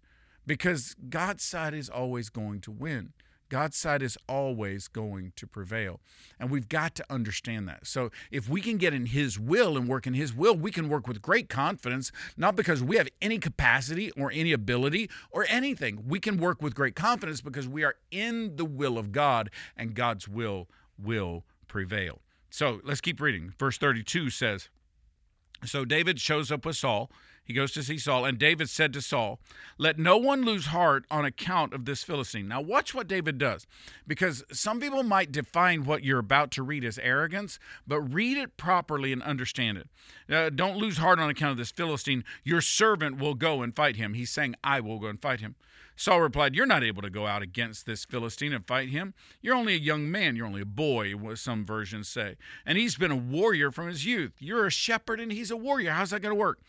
Because 0.46 0.94
God's 1.10 1.44
side 1.44 1.74
is 1.74 1.90
always 1.90 2.30
going 2.30 2.60
to 2.62 2.72
win. 2.72 3.14
God's 3.54 3.78
side 3.78 4.02
is 4.02 4.18
always 4.28 4.88
going 4.88 5.32
to 5.36 5.46
prevail. 5.46 6.00
And 6.40 6.50
we've 6.50 6.68
got 6.68 6.96
to 6.96 7.06
understand 7.08 7.68
that. 7.68 7.86
So 7.86 8.10
if 8.32 8.50
we 8.50 8.62
can 8.62 8.78
get 8.78 8.96
in 8.96 9.06
His 9.06 9.40
will 9.40 9.78
and 9.78 9.88
work 9.88 10.08
in 10.08 10.16
His 10.16 10.34
will, 10.34 10.56
we 10.56 10.72
can 10.72 10.90
work 10.90 11.08
with 11.08 11.22
great 11.22 11.50
confidence, 11.50 12.12
not 12.36 12.56
because 12.56 12.82
we 12.82 12.98
have 12.98 13.08
any 13.22 13.38
capacity 13.38 14.10
or 14.18 14.32
any 14.34 14.54
ability 14.54 15.08
or 15.30 15.46
anything. 15.48 16.06
We 16.08 16.20
can 16.20 16.38
work 16.38 16.64
with 16.64 16.74
great 16.74 16.96
confidence 16.96 17.42
because 17.42 17.68
we 17.68 17.84
are 17.84 17.94
in 18.10 18.56
the 18.56 18.66
will 18.66 18.98
of 18.98 19.12
God 19.12 19.52
and 19.78 19.94
God's 19.94 20.28
will 20.28 20.68
will 20.98 21.44
prevail. 21.68 22.22
So 22.50 22.82
let's 22.84 23.02
keep 23.02 23.22
reading. 23.22 23.54
Verse 23.60 23.78
32 23.78 24.32
says, 24.32 24.70
So 25.64 25.86
David 25.86 26.20
shows 26.20 26.52
up 26.52 26.66
with 26.66 26.78
Saul 26.78 27.12
he 27.46 27.54
goes 27.54 27.74
to 27.74 27.84
see 27.84 27.98
Saul, 27.98 28.26
and 28.26 28.40
David 28.40 28.70
said 28.70 28.94
to 28.94 29.02
Saul, 29.02 29.40
Let 29.78 30.00
no 30.00 30.18
one 30.18 30.44
lose 30.44 30.68
heart 30.68 31.06
on 31.12 31.26
account 31.26 31.74
of 31.74 31.86
this 31.86 32.04
Philistine. 32.04 32.48
Now, 32.48 32.62
watch 32.62 32.94
what 32.94 33.08
David 33.08 33.38
does, 33.38 33.68
because 34.08 34.44
some 34.52 34.80
people 34.80 35.04
might 35.04 35.32
define 35.32 35.84
what 35.84 36.04
you're 36.04 36.20
about 36.20 36.52
to 36.52 36.64
read 36.64 36.86
as 36.86 36.98
arrogance, 37.00 37.60
but 37.86 38.02
read 38.02 38.38
it 38.38 38.56
properly 38.56 39.12
and 39.12 39.22
understand 39.24 39.78
it. 39.78 39.90
Uh, 40.34 40.50
don't 40.50 40.78
lose 40.78 40.98
heart 40.98 41.20
on 41.20 41.30
account 41.30 41.52
of 41.52 41.58
this 41.58 41.72
Philistine. 41.72 42.24
Your 42.44 42.62
servant 42.62 43.18
will 43.18 43.36
go 43.36 43.62
and 43.62 43.76
fight 43.76 43.98
him. 43.98 44.14
He's 44.14 44.32
saying, 44.32 44.56
I 44.64 44.80
will 44.80 45.00
go 45.00 45.08
and 45.08 45.22
fight 45.22 45.42
him. 45.42 45.56
Saul 45.96 46.22
replied, 46.22 46.56
You're 46.56 46.66
not 46.66 46.84
able 46.84 47.02
to 47.02 47.10
go 47.10 47.28
out 47.28 47.42
against 47.42 47.86
this 47.86 48.06
Philistine 48.06 48.54
and 48.54 48.66
fight 48.66 48.90
him. 48.90 49.14
You're 49.42 49.56
only 49.56 49.74
a 49.74 49.78
young 49.78 50.10
man. 50.10 50.36
You're 50.36 50.48
only 50.48 50.62
a 50.62 50.66
boy, 50.66 51.14
some 51.36 51.66
versions 51.66 52.08
say. 52.08 52.36
And 52.66 52.78
he's 52.78 52.96
been 52.96 53.12
a 53.12 53.16
warrior 53.16 53.72
from 53.72 53.88
his 53.88 54.06
youth. 54.06 54.34
You're 54.40 54.66
a 54.66 54.72
shepherd 54.72 55.20
and 55.20 55.32
he's 55.32 55.52
a 55.52 55.58
warrior. 55.58 55.92
How's 55.92 56.10
that 56.12 56.22
going 56.22 56.34
to 56.34 56.40
work? 56.40 56.60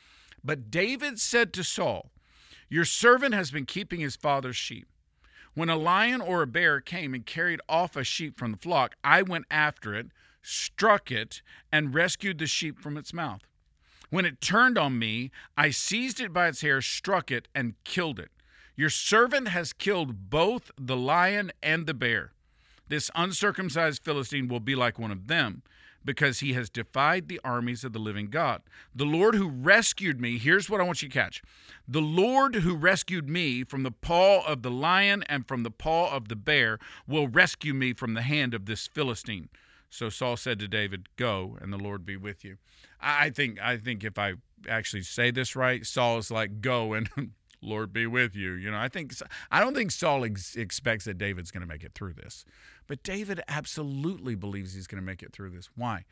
But 0.44 0.70
David 0.70 1.18
said 1.18 1.52
to 1.54 1.64
Saul, 1.64 2.10
Your 2.68 2.84
servant 2.84 3.34
has 3.34 3.50
been 3.50 3.64
keeping 3.64 4.00
his 4.00 4.16
father's 4.16 4.56
sheep. 4.56 4.86
When 5.54 5.70
a 5.70 5.76
lion 5.76 6.20
or 6.20 6.42
a 6.42 6.46
bear 6.46 6.80
came 6.80 7.14
and 7.14 7.24
carried 7.24 7.60
off 7.68 7.96
a 7.96 8.04
sheep 8.04 8.36
from 8.36 8.52
the 8.52 8.58
flock, 8.58 8.96
I 9.02 9.22
went 9.22 9.46
after 9.50 9.94
it, 9.94 10.08
struck 10.42 11.10
it, 11.10 11.40
and 11.72 11.94
rescued 11.94 12.38
the 12.38 12.46
sheep 12.46 12.78
from 12.78 12.96
its 12.96 13.14
mouth. 13.14 13.42
When 14.10 14.26
it 14.26 14.40
turned 14.40 14.76
on 14.76 14.98
me, 14.98 15.30
I 15.56 15.70
seized 15.70 16.20
it 16.20 16.32
by 16.32 16.48
its 16.48 16.60
hair, 16.60 16.82
struck 16.82 17.30
it, 17.30 17.48
and 17.54 17.74
killed 17.84 18.18
it. 18.18 18.30
Your 18.76 18.90
servant 18.90 19.48
has 19.48 19.72
killed 19.72 20.28
both 20.28 20.70
the 20.76 20.96
lion 20.96 21.52
and 21.62 21.86
the 21.86 21.94
bear. 21.94 22.32
This 22.88 23.10
uncircumcised 23.14 24.04
Philistine 24.04 24.48
will 24.48 24.60
be 24.60 24.74
like 24.74 24.98
one 24.98 25.10
of 25.10 25.28
them 25.28 25.62
because 26.04 26.40
he 26.40 26.52
has 26.52 26.68
defied 26.68 27.28
the 27.28 27.40
armies 27.44 27.84
of 27.84 27.92
the 27.92 27.98
living 27.98 28.26
God. 28.26 28.62
The 28.94 29.04
Lord 29.04 29.34
who 29.34 29.48
rescued 29.48 30.20
me, 30.20 30.38
here's 30.38 30.68
what 30.68 30.80
I 30.80 30.84
want 30.84 31.02
you 31.02 31.08
to 31.08 31.14
catch. 31.14 31.42
The 31.88 32.02
Lord 32.02 32.56
who 32.56 32.74
rescued 32.74 33.28
me 33.28 33.64
from 33.64 33.82
the 33.82 33.90
paw 33.90 34.44
of 34.46 34.62
the 34.62 34.70
lion 34.70 35.24
and 35.28 35.46
from 35.46 35.62
the 35.62 35.70
paw 35.70 36.14
of 36.14 36.28
the 36.28 36.36
bear 36.36 36.78
will 37.06 37.28
rescue 37.28 37.74
me 37.74 37.92
from 37.92 38.14
the 38.14 38.22
hand 38.22 38.54
of 38.54 38.66
this 38.66 38.86
Philistine. 38.86 39.48
So 39.90 40.08
Saul 40.08 40.36
said 40.36 40.58
to 40.58 40.66
David, 40.66 41.08
"Go, 41.16 41.56
and 41.60 41.72
the 41.72 41.78
Lord 41.78 42.04
be 42.04 42.16
with 42.16 42.44
you." 42.44 42.56
I 43.00 43.30
think 43.30 43.60
I 43.62 43.76
think 43.76 44.02
if 44.02 44.18
I 44.18 44.34
actually 44.68 45.02
say 45.02 45.30
this 45.30 45.54
right, 45.54 45.86
Saul 45.86 46.18
is 46.18 46.32
like, 46.32 46.60
"Go 46.60 46.94
and 46.94 47.08
Lord 47.64 47.92
be 47.92 48.06
with 48.06 48.34
you." 48.36 48.52
You 48.52 48.70
know, 48.70 48.78
I 48.78 48.88
think 48.88 49.14
I 49.50 49.60
don't 49.60 49.74
think 49.74 49.90
Saul 49.90 50.24
ex- 50.24 50.56
expects 50.56 51.04
that 51.06 51.18
David's 51.18 51.50
going 51.50 51.62
to 51.62 51.66
make 51.66 51.84
it 51.84 51.94
through 51.94 52.14
this, 52.14 52.44
but 52.86 53.02
David 53.02 53.40
absolutely 53.48 54.34
believes 54.34 54.74
he's 54.74 54.86
going 54.86 55.02
to 55.02 55.06
make 55.06 55.22
it 55.22 55.32
through 55.32 55.50
this. 55.50 55.70
Why? 55.74 56.04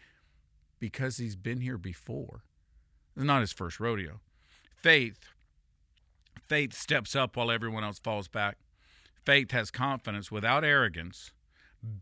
Because 0.80 1.18
he's 1.18 1.36
been 1.36 1.60
here 1.60 1.78
before. 1.78 2.42
It's 3.14 3.24
not 3.24 3.40
his 3.40 3.52
first 3.52 3.78
rodeo. 3.78 4.20
Faith, 4.74 5.20
faith 6.48 6.72
steps 6.72 7.14
up 7.14 7.36
while 7.36 7.50
everyone 7.50 7.84
else 7.84 7.98
falls 7.98 8.26
back. 8.26 8.56
Faith 9.24 9.52
has 9.52 9.70
confidence 9.70 10.32
without 10.32 10.64
arrogance 10.64 11.32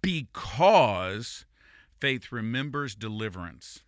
because 0.00 1.44
faith 2.00 2.32
remembers 2.32 2.94
deliverance. 2.94 3.80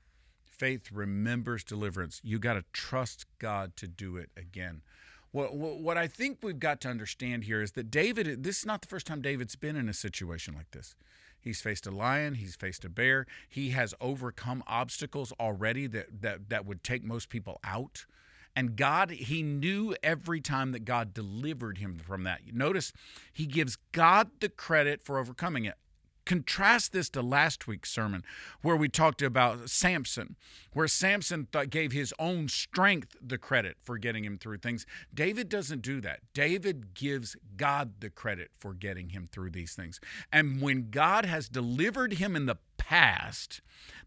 Faith 0.45 0.93
remembers 0.93 1.65
deliverance. 1.65 2.21
You 2.23 2.39
got 2.39 2.55
to 2.55 2.65
trust 2.73 3.27
God 3.39 3.75
to 3.77 3.89
do 3.89 4.17
it 4.17 4.31
again. 4.37 4.83
What, 5.33 5.55
what 5.55 5.97
I 5.97 6.07
think 6.07 6.39
we've 6.43 6.61
got 6.61 6.81
to 6.83 6.89
understand 6.89 7.45
here 7.45 7.63
is 7.63 7.73
that 7.73 7.91
David, 7.91 8.45
this 8.45 8.59
is 8.59 8.67
not 8.67 8.83
the 8.83 8.89
first 8.89 9.07
time 9.07 9.23
David's 9.23 9.57
been 9.57 9.77
in 9.77 9.89
a 9.89 9.95
situation 9.95 10.55
like 10.55 10.71
this. 10.73 10.95
He's 11.41 11.61
faced 11.61 11.87
a 11.87 11.91
lion, 11.91 12.35
he's 12.35 12.55
faced 12.55 12.85
a 12.85 12.89
bear, 12.89 13.27
he 13.49 13.71
has 13.71 13.95
overcome 14.01 14.63
obstacles 14.67 15.33
already 15.41 15.87
that, 15.89 16.23
that, 16.23 16.51
that 16.51 16.67
would 16.67 16.85
take 16.85 17.03
most 17.03 17.31
people 17.31 17.59
out. 17.65 18.07
And 18.55 18.77
God, 18.77 19.11
he 19.11 19.43
knew 19.43 19.97
every 20.03 20.41
time 20.41 20.73
that 20.73 20.85
God 20.85 21.15
delivered 21.15 21.79
him 21.79 21.99
from 21.99 22.25
that. 22.25 22.41
Notice 22.53 22.93
he 23.33 23.47
gives 23.47 23.77
God 23.93 24.31
the 24.41 24.51
credit 24.51 25.03
for 25.03 25.19
overcoming 25.19 25.65
it. 25.65 25.77
Contrast 26.25 26.93
this 26.93 27.09
to 27.11 27.23
last 27.23 27.67
week's 27.67 27.91
sermon 27.91 28.23
where 28.63 28.77
we 28.77 28.89
talked 28.89 29.23
about 29.23 29.69
Samson, 29.69 30.37
where 30.73 30.87
Samson 30.87 31.49
th- 31.53 31.71
gave 31.71 31.93
his 31.93 32.15
own 32.19 32.49
strength 32.49 33.17
the 33.21 33.39
credit 33.39 33.77
for 33.83 33.99
getting 33.99 34.25
him 34.25 34.39
through 34.39 34.59
things. 34.59 34.87
David 35.13 35.49
doesn't 35.49 35.83
do 35.83 36.01
that. 36.01 36.21
David 36.33 36.95
gives 36.95 37.37
God 37.57 37.95
the 38.01 38.11
credit 38.11 38.51
for 38.59 38.73
getting 38.73 39.11
him 39.11 39.29
through 39.33 39.51
these 39.51 39.75
things. 39.75 40.01
And 40.33 40.61
when 40.63 40.91
God 40.91 41.25
has 41.27 41.49
delivered 41.49 42.15
him 42.15 42.37
in 42.37 42.47
the 42.47 42.59
past, 42.77 43.61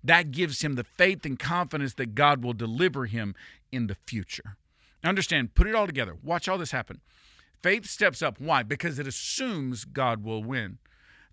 that 0.03 0.31
gives 0.31 0.61
him 0.61 0.75
the 0.75 0.83
faith 0.83 1.25
and 1.25 1.37
confidence 1.37 1.95
that 1.95 2.15
God 2.15 2.43
will 2.43 2.53
deliver 2.53 3.07
him 3.07 3.35
in 3.71 3.87
the 3.87 3.97
future. 4.05 4.57
Understand, 5.03 5.53
put 5.53 5.67
it 5.67 5.75
all 5.75 5.85
together. 5.85 6.15
Watch 6.23 6.47
all 6.47 6.57
this 6.57 6.71
happen. 6.71 7.01
Faith 7.61 7.87
steps 7.87 8.21
up. 8.21 8.39
Why? 8.39 8.63
Because 8.63 8.99
it 8.99 9.07
assumes 9.07 9.85
God 9.85 10.23
will 10.23 10.43
win. 10.43 10.77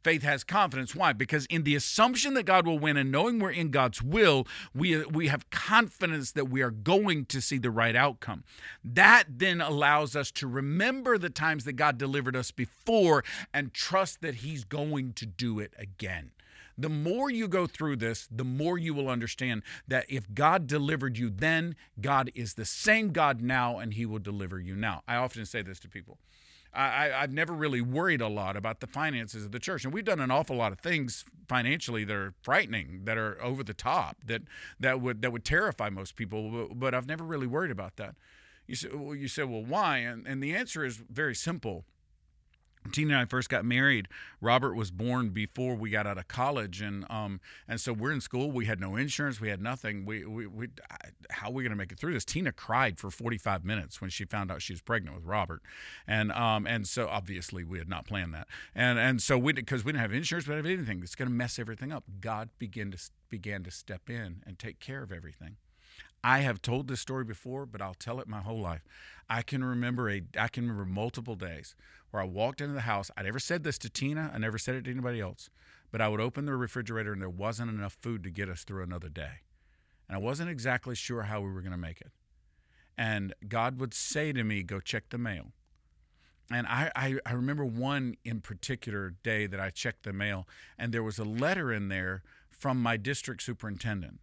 Faith 0.03 0.23
has 0.23 0.43
confidence. 0.43 0.95
Why? 0.95 1.13
Because 1.13 1.47
in 1.47 1.63
the 1.63 1.77
assumption 1.77 2.35
that 2.35 2.45
God 2.45 2.67
will 2.67 2.79
win 2.79 2.97
and 2.97 3.13
knowing 3.13 3.39
we're 3.39 3.51
in 3.51 3.71
God's 3.71 4.03
will, 4.03 4.47
we, 4.75 5.05
we 5.05 5.29
have 5.29 5.49
confidence 5.51 6.33
that 6.33 6.49
we 6.49 6.61
are 6.63 6.71
going 6.71 7.27
to 7.27 7.41
see 7.41 7.59
the 7.59 7.71
right 7.71 7.95
outcome. 7.95 8.45
That 8.85 9.25
then 9.29 9.61
allows 9.61 10.17
us 10.17 10.31
to 10.33 10.47
remember 10.47 11.19
the 11.19 11.31
times 11.31 11.65
that 11.65 11.75
God 11.75 11.99
delivered 11.99 12.35
us 12.35 12.51
before 12.51 13.23
and 13.55 13.73
trust 13.73 14.23
that 14.23 14.37
He's 14.37 14.65
going 14.65 15.13
to 15.15 15.27
do 15.27 15.61
it 15.61 15.73
again. 15.79 16.33
The 16.77 16.89
more 16.89 17.31
you 17.31 17.49
go 17.49 17.67
through 17.67 17.97
this, 17.97 18.27
the 18.31 18.45
more 18.45 18.79
you 18.79 18.95
will 18.95 19.09
understand 19.09 19.63
that 19.87 20.07
if 20.09 20.33
God 20.35 20.67
delivered 20.67 21.19
you 21.19 21.31
then, 21.31 21.77
God 22.01 22.31
is 22.35 22.55
the 22.55 22.65
same 22.65 23.11
God 23.11 23.41
now 23.41 23.79
and 23.79 23.95
He 23.95 24.07
will 24.07 24.19
deliver 24.19 24.59
you 24.59 24.75
now. 24.75 25.03
I 25.07 25.17
often 25.17 25.45
say 25.45 25.63
this 25.63 25.79
to 25.81 25.89
people. 25.89 26.19
I, 26.75 27.09
have 27.09 27.33
never 27.33 27.53
really 27.53 27.83
worried 27.83 28.21
a 28.21 28.29
lot 28.29 28.57
about 28.57 28.81
the 28.81 28.87
finances 28.87 29.45
of 29.45 29.53
the 29.53 29.59
church, 29.59 29.85
and 29.85 29.93
we've 29.93 30.05
done 30.05 30.21
an 30.21 30.31
awful 30.31 30.57
lot 30.57 30.73
of 30.73 30.81
things 30.81 31.25
financially 31.49 32.05
that 32.05 32.17
are 32.17 32.35
frightening, 32.43 33.03
that 33.05 33.19
are 33.19 33.41
over 33.43 33.63
the 33.63 33.75
top, 33.75 34.17
that 34.27 34.43
that 34.81 35.01
would 35.01 35.23
that 35.23 35.33
would 35.33 35.45
terrify 35.45 35.91
most 35.91 36.17
people. 36.17 36.69
But 36.75 36.95
I've 36.95 37.07
never 37.07 37.25
really 37.25 37.47
worried 37.47 37.71
about 37.71 37.97
that. 37.97 38.15
You 38.67 38.77
said, 38.77 38.95
well, 38.95 39.15
you 39.15 39.29
said, 39.29 39.51
well, 39.51 39.63
why? 39.63 39.99
And, 39.99 40.27
and 40.27 40.43
the 40.43 40.55
answer 40.55 40.85
is 40.85 40.97
very 40.97 41.35
simple. 41.35 41.85
Tina 42.91 43.15
and 43.15 43.23
I 43.23 43.25
first 43.27 43.49
got 43.49 43.65
married. 43.65 44.09
Robert 44.41 44.75
was 44.75 44.91
born 44.91 45.31
before 45.31 45.75
we 45.75 45.91
got 45.91 46.07
out 46.07 46.19
of 46.19 46.29
college, 46.29 46.81
and 46.81 47.05
um, 47.11 47.41
and 47.69 47.81
so 47.81 47.93
we're 47.93 48.13
in 48.13 48.21
school. 48.21 48.51
We 48.51 48.67
had 48.67 48.81
no 48.81 48.97
insurance. 48.97 49.41
We 49.41 49.49
had 49.49 49.61
nothing. 49.61 50.05
We 50.05 50.25
we, 50.25 50.47
we 50.47 50.69
how 51.31 51.49
are 51.49 51.53
we 51.53 51.63
going 51.63 51.71
to 51.71 51.77
make 51.77 51.93
it 51.93 51.99
through 51.99 52.15
this? 52.15 52.25
Tina 52.25 52.53
cried 52.53 52.99
for 52.99 53.11
45 53.11 53.65
minutes 53.65 54.01
when 54.01 54.11
she 54.11 54.25
found 54.25 54.51
out 54.51 54.63
she 54.63 54.73
was 54.73 54.83
pregnant 54.83 55.15
with 55.17 55.25
Robert, 55.25 55.63
and 56.07 56.33
um, 56.33 56.67
and 56.67 56.87
so 56.87 57.09
obviously 57.09 57.65
we 57.65 57.79
had 57.79 57.89
not 57.89 58.07
planned 58.07 58.35
that, 58.35 58.49
and 58.75 58.99
and 58.99 59.23
so 59.23 59.39
we 59.39 59.53
because 59.53 59.85
we 59.85 59.93
didn't 59.93 60.03
have 60.03 60.13
insurance, 60.13 60.47
we 60.47 60.55
didn't 60.55 60.67
have 60.67 60.79
anything. 60.79 61.03
It's 61.03 61.15
going 61.15 61.29
to 61.29 61.35
mess 61.35 61.59
everything 61.59 61.93
up. 61.93 62.05
God 62.21 62.51
began 62.59 62.91
to 62.91 62.99
began 63.29 63.63
to 63.65 63.71
step 63.71 64.11
in 64.11 64.43
and 64.47 64.59
take 64.59 64.81
care 64.81 65.03
of 65.03 65.13
everything. 65.13 65.57
I 66.25 66.41
have 66.41 66.63
told 66.63 66.89
this 66.89 67.01
story 67.01 67.25
before, 67.25 67.67
but 67.67 67.83
I'll 67.83 67.95
tell 67.95 68.21
it 68.21 68.29
my 68.29 68.41
whole 68.41 68.61
life. 68.61 68.85
I 69.29 69.43
can 69.43 69.65
remember 69.65 70.09
a 70.09 70.23
I 70.39 70.49
can 70.49 70.65
remember 70.65 70.85
multiple 70.85 71.35
days 71.35 71.75
where 72.11 72.23
I 72.23 72.27
walked 72.27 72.61
into 72.61 72.75
the 72.75 72.83
house. 72.83 73.11
I 73.17 73.23
never 73.23 73.39
said 73.39 73.65
this 73.65 73.79
to 73.79 73.91
Tina. 73.91 74.31
I 74.33 74.39
never 74.39 74.59
said 74.59 74.75
it 74.75 74.85
to 74.85 74.91
anybody 74.91 75.21
else. 75.21 75.51
But 75.91 76.01
I 76.01 76.09
would 76.09 76.21
open 76.21 76.45
the 76.45 76.55
refrigerator 76.55 77.13
and 77.13 77.21
there 77.21 77.29
wasn't 77.29 77.71
enough 77.71 77.97
food 78.01 78.23
to 78.25 78.31
get 78.31 78.49
us 78.49 78.65
through 78.65 78.83
another 78.83 79.09
day. 79.09 79.41
And 80.09 80.17
I 80.17 80.21
wasn't 80.21 80.51
exactly 80.51 80.95
sure 80.95 81.23
how 81.23 81.41
we 81.41 81.51
were 81.51 81.61
going 81.61 81.73
to 81.73 81.79
make 81.79 82.01
it. 82.01 82.13
And 82.97 83.35
God 83.49 83.81
would 83.81 83.95
say 83.95 84.33
to 84.33 84.45
me, 84.45 84.63
Go 84.63 84.81
check 84.81 85.05
the 85.11 85.19
mail. 85.19 85.53
And 86.51 86.67
I, 86.67 86.91
I, 86.95 87.19
I 87.25 87.33
remember 87.33 87.65
one 87.65 88.17
in 88.25 88.41
particular 88.41 89.15
day 89.23 89.47
that 89.47 89.59
I 89.59 89.71
checked 89.71 90.03
the 90.03 90.13
mail, 90.13 90.47
and 90.79 90.93
there 90.93 91.03
was 91.03 91.19
a 91.19 91.25
letter 91.25 91.73
in 91.73 91.89
there 91.89 92.23
from 92.51 92.83
my 92.83 92.97
district 92.97 93.43
superintendent. 93.43 94.21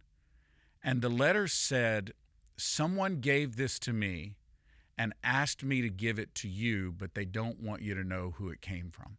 And 0.82 1.02
the 1.02 1.08
letter 1.08 1.46
said, 1.46 2.12
Someone 2.56 3.20
gave 3.20 3.56
this 3.56 3.78
to 3.80 3.92
me 3.92 4.36
and 4.98 5.14
asked 5.24 5.64
me 5.64 5.80
to 5.80 5.88
give 5.88 6.18
it 6.18 6.34
to 6.36 6.48
you, 6.48 6.92
but 6.92 7.14
they 7.14 7.24
don't 7.24 7.58
want 7.58 7.80
you 7.80 7.94
to 7.94 8.04
know 8.04 8.34
who 8.36 8.50
it 8.50 8.60
came 8.60 8.90
from. 8.90 9.16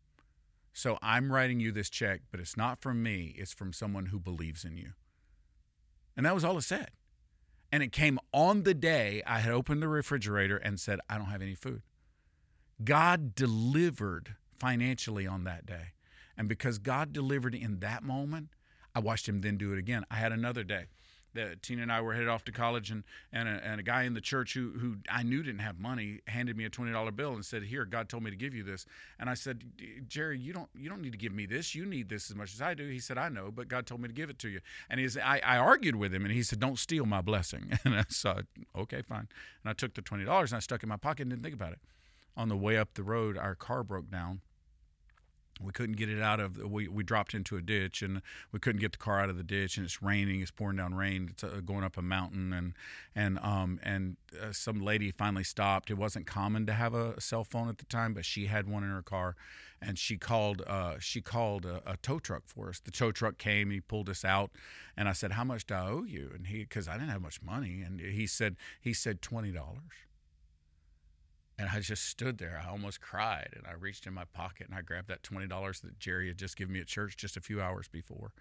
So 0.73 0.99
I'm 1.01 1.31
writing 1.31 1.59
you 1.59 1.71
this 1.71 1.89
check, 1.89 2.21
but 2.29 2.39
it's 2.39 2.55
not 2.55 2.79
from 2.79 3.01
me, 3.01 3.33
it's 3.37 3.53
from 3.53 3.73
someone 3.73 4.07
who 4.07 4.19
believes 4.19 4.63
in 4.63 4.77
you. 4.77 4.91
And 6.15 6.25
that 6.25 6.35
was 6.35 6.43
all 6.43 6.57
it 6.57 6.63
said. 6.63 6.91
And 7.71 7.81
it 7.81 7.91
came 7.91 8.19
on 8.31 8.63
the 8.63 8.73
day 8.73 9.23
I 9.25 9.39
had 9.39 9.51
opened 9.51 9.81
the 9.81 9.87
refrigerator 9.87 10.57
and 10.57 10.79
said, 10.79 10.99
I 11.09 11.17
don't 11.17 11.27
have 11.27 11.41
any 11.41 11.55
food. 11.55 11.81
God 12.83 13.33
delivered 13.33 14.35
financially 14.57 15.25
on 15.25 15.45
that 15.45 15.65
day. 15.65 15.93
And 16.37 16.47
because 16.47 16.77
God 16.77 17.13
delivered 17.13 17.55
in 17.55 17.79
that 17.79 18.03
moment, 18.03 18.49
I 18.93 18.99
watched 18.99 19.27
him 19.27 19.41
then 19.41 19.57
do 19.57 19.71
it 19.73 19.79
again. 19.79 20.05
I 20.11 20.15
had 20.15 20.31
another 20.31 20.63
day 20.63 20.85
that 21.33 21.61
Tina 21.61 21.81
and 21.81 21.91
I 21.91 22.01
were 22.01 22.13
headed 22.13 22.27
off 22.27 22.43
to 22.45 22.51
college, 22.51 22.91
and 22.91 23.03
and 23.31 23.47
a, 23.47 23.63
and 23.63 23.79
a 23.79 23.83
guy 23.83 24.03
in 24.03 24.13
the 24.13 24.21
church 24.21 24.53
who 24.53 24.71
who 24.71 24.97
I 25.09 25.23
knew 25.23 25.43
didn't 25.43 25.61
have 25.61 25.79
money 25.79 26.19
handed 26.27 26.57
me 26.57 26.65
a 26.65 26.69
twenty 26.69 26.91
dollar 26.91 27.11
bill 27.11 27.33
and 27.33 27.45
said, 27.45 27.63
"Here, 27.63 27.85
God 27.85 28.09
told 28.09 28.23
me 28.23 28.31
to 28.31 28.37
give 28.37 28.53
you 28.53 28.63
this." 28.63 28.85
And 29.19 29.29
I 29.29 29.33
said, 29.33 29.63
"Jerry, 30.07 30.39
you 30.39 30.53
don't 30.53 30.69
you 30.75 30.89
don't 30.89 31.01
need 31.01 31.11
to 31.11 31.17
give 31.17 31.33
me 31.33 31.45
this. 31.45 31.73
You 31.75 31.85
need 31.85 32.09
this 32.09 32.29
as 32.29 32.35
much 32.35 32.53
as 32.53 32.61
I 32.61 32.73
do." 32.73 32.87
He 32.87 32.99
said, 32.99 33.17
"I 33.17 33.29
know, 33.29 33.51
but 33.51 33.67
God 33.67 33.85
told 33.85 34.01
me 34.01 34.07
to 34.07 34.13
give 34.13 34.29
it 34.29 34.39
to 34.39 34.49
you." 34.49 34.61
And 34.89 34.99
he's 34.99 35.17
I, 35.17 35.41
I 35.45 35.57
argued 35.57 35.95
with 35.95 36.13
him, 36.13 36.25
and 36.25 36.33
he 36.33 36.43
said, 36.43 36.59
"Don't 36.59 36.79
steal 36.79 37.05
my 37.05 37.21
blessing." 37.21 37.71
And 37.83 37.95
I 37.95 38.05
said, 38.09 38.45
"Okay, 38.75 39.01
fine." 39.01 39.27
And 39.63 39.69
I 39.69 39.73
took 39.73 39.95
the 39.95 40.01
twenty 40.01 40.23
dollars 40.23 40.51
and 40.51 40.57
I 40.57 40.59
stuck 40.59 40.81
it 40.81 40.83
in 40.83 40.89
my 40.89 40.97
pocket 40.97 41.23
and 41.23 41.31
didn't 41.31 41.43
think 41.43 41.55
about 41.55 41.73
it. 41.73 41.79
On 42.37 42.47
the 42.47 42.55
way 42.55 42.77
up 42.77 42.93
the 42.93 43.03
road, 43.03 43.37
our 43.37 43.55
car 43.55 43.83
broke 43.83 44.09
down 44.09 44.41
we 45.63 45.71
couldn't 45.71 45.97
get 45.97 46.09
it 46.09 46.21
out 46.21 46.39
of 46.39 46.57
we, 46.57 46.87
we 46.87 47.03
dropped 47.03 47.33
into 47.33 47.57
a 47.57 47.61
ditch 47.61 48.01
and 48.01 48.21
we 48.51 48.59
couldn't 48.59 48.81
get 48.81 48.91
the 48.91 48.97
car 48.97 49.19
out 49.19 49.29
of 49.29 49.37
the 49.37 49.43
ditch 49.43 49.77
and 49.77 49.85
it's 49.85 50.01
raining 50.01 50.41
it's 50.41 50.51
pouring 50.51 50.77
down 50.77 50.93
rain 50.93 51.27
it's 51.31 51.43
uh, 51.43 51.61
going 51.65 51.83
up 51.83 51.97
a 51.97 52.01
mountain 52.01 52.53
and 52.53 52.73
and 53.15 53.39
um 53.39 53.79
and 53.83 54.17
uh, 54.41 54.51
some 54.51 54.79
lady 54.79 55.11
finally 55.11 55.43
stopped. 55.43 55.89
It 55.89 55.95
wasn't 55.95 56.25
common 56.25 56.65
to 56.65 56.73
have 56.73 56.93
a, 56.93 57.19
cell 57.19 57.43
phone 57.43 57.69
at 57.69 57.77
the 57.77 57.85
time 57.85 58.13
but 58.13 58.25
she 58.25 58.45
had 58.45 58.67
one 58.67 58.83
in 58.83 58.89
her 58.89 59.01
car 59.01 59.35
and 59.81 59.97
she 59.97 60.17
called 60.17 60.61
uh, 60.67 60.95
she 60.99 61.21
called 61.21 61.65
a, 61.65 61.81
a, 61.85 61.97
tow 61.97 62.19
truck 62.19 62.43
for 62.45 62.69
us. 62.69 62.79
The 62.79 62.91
tow 62.91 63.11
truck 63.11 63.37
came 63.37 63.71
he 63.71 63.81
pulled 63.81 64.09
us 64.09 64.23
out 64.23 64.51
and 64.95 65.09
i 65.09 65.13
said 65.13 65.33
how 65.33 65.43
much 65.43 65.65
do 65.65 65.73
i 65.73 65.87
owe 65.87 66.03
you? 66.03 66.31
And 66.33 66.47
he 66.47 66.59
because 66.59 66.87
i 66.87 66.93
didn't 66.93 67.09
have 67.09 67.21
much 67.21 67.41
money. 67.41 67.81
And 67.81 67.99
he 67.99 68.27
said 68.27 68.55
he 68.79 68.93
said 68.93 69.21
$20 69.21 69.53
And 71.61 71.69
I 71.71 71.79
just 71.79 72.07
stood 72.07 72.39
there. 72.39 72.59
I 72.59 72.71
almost 72.71 73.01
cried. 73.01 73.49
And 73.55 73.67
I 73.67 73.73
reached 73.73 74.07
in 74.07 74.15
my 74.15 74.23
pocket 74.33 74.65
and 74.67 74.75
I 74.75 74.81
grabbed 74.81 75.09
that 75.09 75.21
$20 75.21 75.81
that 75.81 75.99
Jerry 75.99 76.27
had 76.27 76.39
just 76.39 76.57
given 76.57 76.73
me 76.73 76.79
at 76.79 76.87
church 76.87 77.15
just 77.15 77.37
a 77.37 77.39
few 77.39 77.61
hours 77.61 77.87
before. 77.87 78.31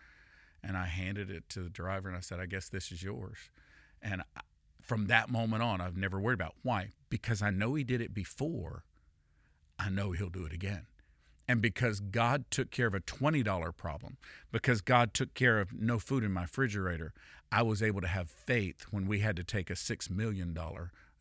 And 0.64 0.74
I 0.74 0.86
handed 0.86 1.30
it 1.30 1.46
to 1.50 1.60
the 1.60 1.68
driver 1.68 2.08
and 2.08 2.16
I 2.16 2.20
said, 2.20 2.40
I 2.40 2.46
guess 2.46 2.70
this 2.70 2.90
is 2.90 3.02
yours. 3.02 3.36
And 4.00 4.22
from 4.80 5.08
that 5.08 5.28
moment 5.28 5.62
on, 5.62 5.82
I've 5.82 5.98
never 5.98 6.18
worried 6.18 6.40
about 6.40 6.54
why. 6.62 6.92
Because 7.10 7.42
I 7.42 7.50
know 7.50 7.74
he 7.74 7.84
did 7.84 8.00
it 8.00 8.14
before, 8.14 8.84
I 9.78 9.90
know 9.90 10.12
he'll 10.12 10.30
do 10.30 10.46
it 10.46 10.54
again. 10.54 10.86
And 11.46 11.60
because 11.60 12.00
God 12.00 12.46
took 12.50 12.70
care 12.70 12.86
of 12.86 12.94
a 12.94 13.00
$20 13.00 13.76
problem, 13.76 14.16
because 14.50 14.80
God 14.80 15.12
took 15.12 15.34
care 15.34 15.60
of 15.60 15.74
no 15.74 15.98
food 15.98 16.24
in 16.24 16.32
my 16.32 16.42
refrigerator, 16.42 17.12
I 17.52 17.64
was 17.64 17.82
able 17.82 18.00
to 18.00 18.06
have 18.06 18.30
faith 18.30 18.86
when 18.90 19.06
we 19.06 19.18
had 19.18 19.36
to 19.36 19.44
take 19.44 19.68
a 19.68 19.74
$6 19.74 20.08
million 20.08 20.56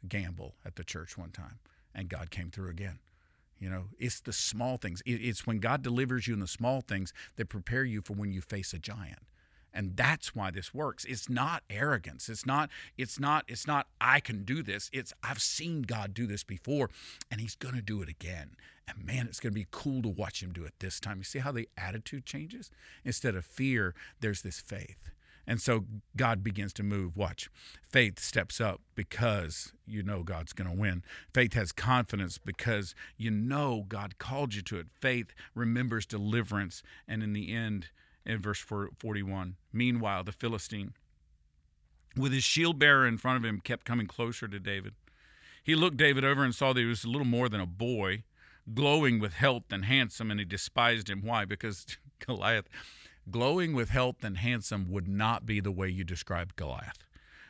gamble 0.08 0.56
at 0.64 0.78
the 0.78 0.86
church 0.86 1.18
one 1.18 1.32
time. 1.32 1.60
And 1.94 2.10
God 2.10 2.32
came 2.32 2.50
through 2.50 2.70
again. 2.70 3.00
You 3.60 3.70
know, 3.70 3.86
it's 4.00 4.22
the 4.22 4.32
small 4.32 4.78
things. 4.78 5.02
It's 5.06 5.46
when 5.46 5.60
God 5.60 5.82
delivers 5.82 6.28
you 6.28 6.34
in 6.34 6.40
the 6.40 6.48
small 6.48 6.82
things 6.82 7.14
that 7.36 7.50
prepare 7.50 7.84
you 7.84 8.02
for 8.02 8.14
when 8.14 8.32
you 8.32 8.42
face 8.42 8.74
a 8.74 8.80
giant. 8.80 9.20
And 9.74 9.96
that's 9.96 10.34
why 10.34 10.50
this 10.50 10.74
works. 10.74 11.06
It's 11.06 11.30
not 11.30 11.64
arrogance. 11.70 12.30
It's 12.30 12.46
not 12.46 12.70
it's 12.98 13.20
not 13.20 13.46
it's 13.48 13.68
not 13.68 13.88
i 14.02 14.20
can 14.20 14.44
do 14.44 14.64
this. 14.64 14.90
It's 14.92 15.14
i've 15.24 15.42
seen 15.42 15.84
god 15.84 16.14
do 16.14 16.26
this 16.26 16.44
before 16.44 16.90
and 17.30 17.40
he's 17.40 17.56
going 17.56 17.76
to 17.76 17.82
do 17.82 18.02
it 18.02 18.10
again. 18.10 18.52
And 18.88 19.06
man 19.06 19.28
it's 19.28 19.40
going 19.40 19.54
to 19.54 19.60
be 19.60 19.68
cool 19.70 20.02
to 20.02 20.10
watch 20.10 20.42
him 20.42 20.54
do 20.54 20.64
it 20.64 20.74
this 20.80 21.00
time. 21.00 21.20
You 21.20 21.24
see 21.24 21.40
how 21.40 21.52
the 21.52 21.70
attitude 21.78 22.26
changes? 22.26 22.72
Instead 23.06 23.36
of 23.36 23.46
fear 23.46 23.94
there's 24.22 24.42
this 24.42 24.60
faith 24.60 25.12
and 25.50 25.60
so 25.60 25.86
God 26.16 26.44
begins 26.44 26.74
to 26.74 26.84
move. 26.84 27.18
Watch. 27.18 27.50
Faith 27.90 28.20
steps 28.20 28.62
up 28.62 28.82
because 28.94 29.74
you 29.88 30.04
know 30.04 30.22
God's 30.22 30.54
going 30.54 30.70
to 30.70 30.78
win. 30.78 31.04
Faith 31.34 31.54
has 31.54 31.72
confidence 31.72 32.38
because 32.38 32.94
you 33.18 33.32
know 33.32 33.84
God 33.90 34.20
called 34.20 34.54
you 34.54 34.62
to 34.62 34.78
it. 34.78 34.88
Faith 35.02 35.34
remembers 35.56 36.06
deliverance. 36.06 36.84
And 37.08 37.24
in 37.24 37.34
the 37.34 37.52
end, 37.52 37.88
in 38.28 38.40
verse 38.40 38.60
41. 38.60 39.56
Meanwhile, 39.74 40.24
the 40.24 40.32
Philistine, 40.32 40.94
with 42.16 42.32
his 42.32 42.44
shield 42.44 42.78
bearer 42.78 43.08
in 43.08 43.18
front 43.18 43.38
of 43.38 43.44
him, 43.44 43.60
kept 43.60 43.86
coming 43.86 44.06
closer 44.06 44.48
to 44.48 44.60
David. 44.60 44.94
He 45.64 45.74
looked 45.74 45.98
David 45.98 46.24
over 46.24 46.44
and 46.44 46.54
saw 46.54 46.74
that 46.74 46.80
he 46.80 46.86
was 46.86 47.04
a 47.04 47.10
little 47.10 47.26
more 47.26 47.50
than 47.50 47.60
a 47.60 47.66
boy, 47.66 48.24
glowing 48.72 49.18
with 49.18 49.34
health 49.34 49.64
and 49.72 49.86
handsome, 49.86 50.30
and 50.30 50.40
he 50.40 50.46
despised 50.46 51.10
him. 51.10 51.24
Why? 51.24 51.44
Because 51.44 51.98
Goliath, 52.26 52.70
glowing 53.32 53.74
with 53.74 53.90
health 53.90 54.24
and 54.24 54.38
handsome, 54.38 54.90
would 54.90 55.08
not 55.08 55.46
be 55.46 55.60
the 55.60 55.72
way 55.72 55.90
you 55.90 56.04
describe 56.04 56.56
Goliath. 56.56 57.06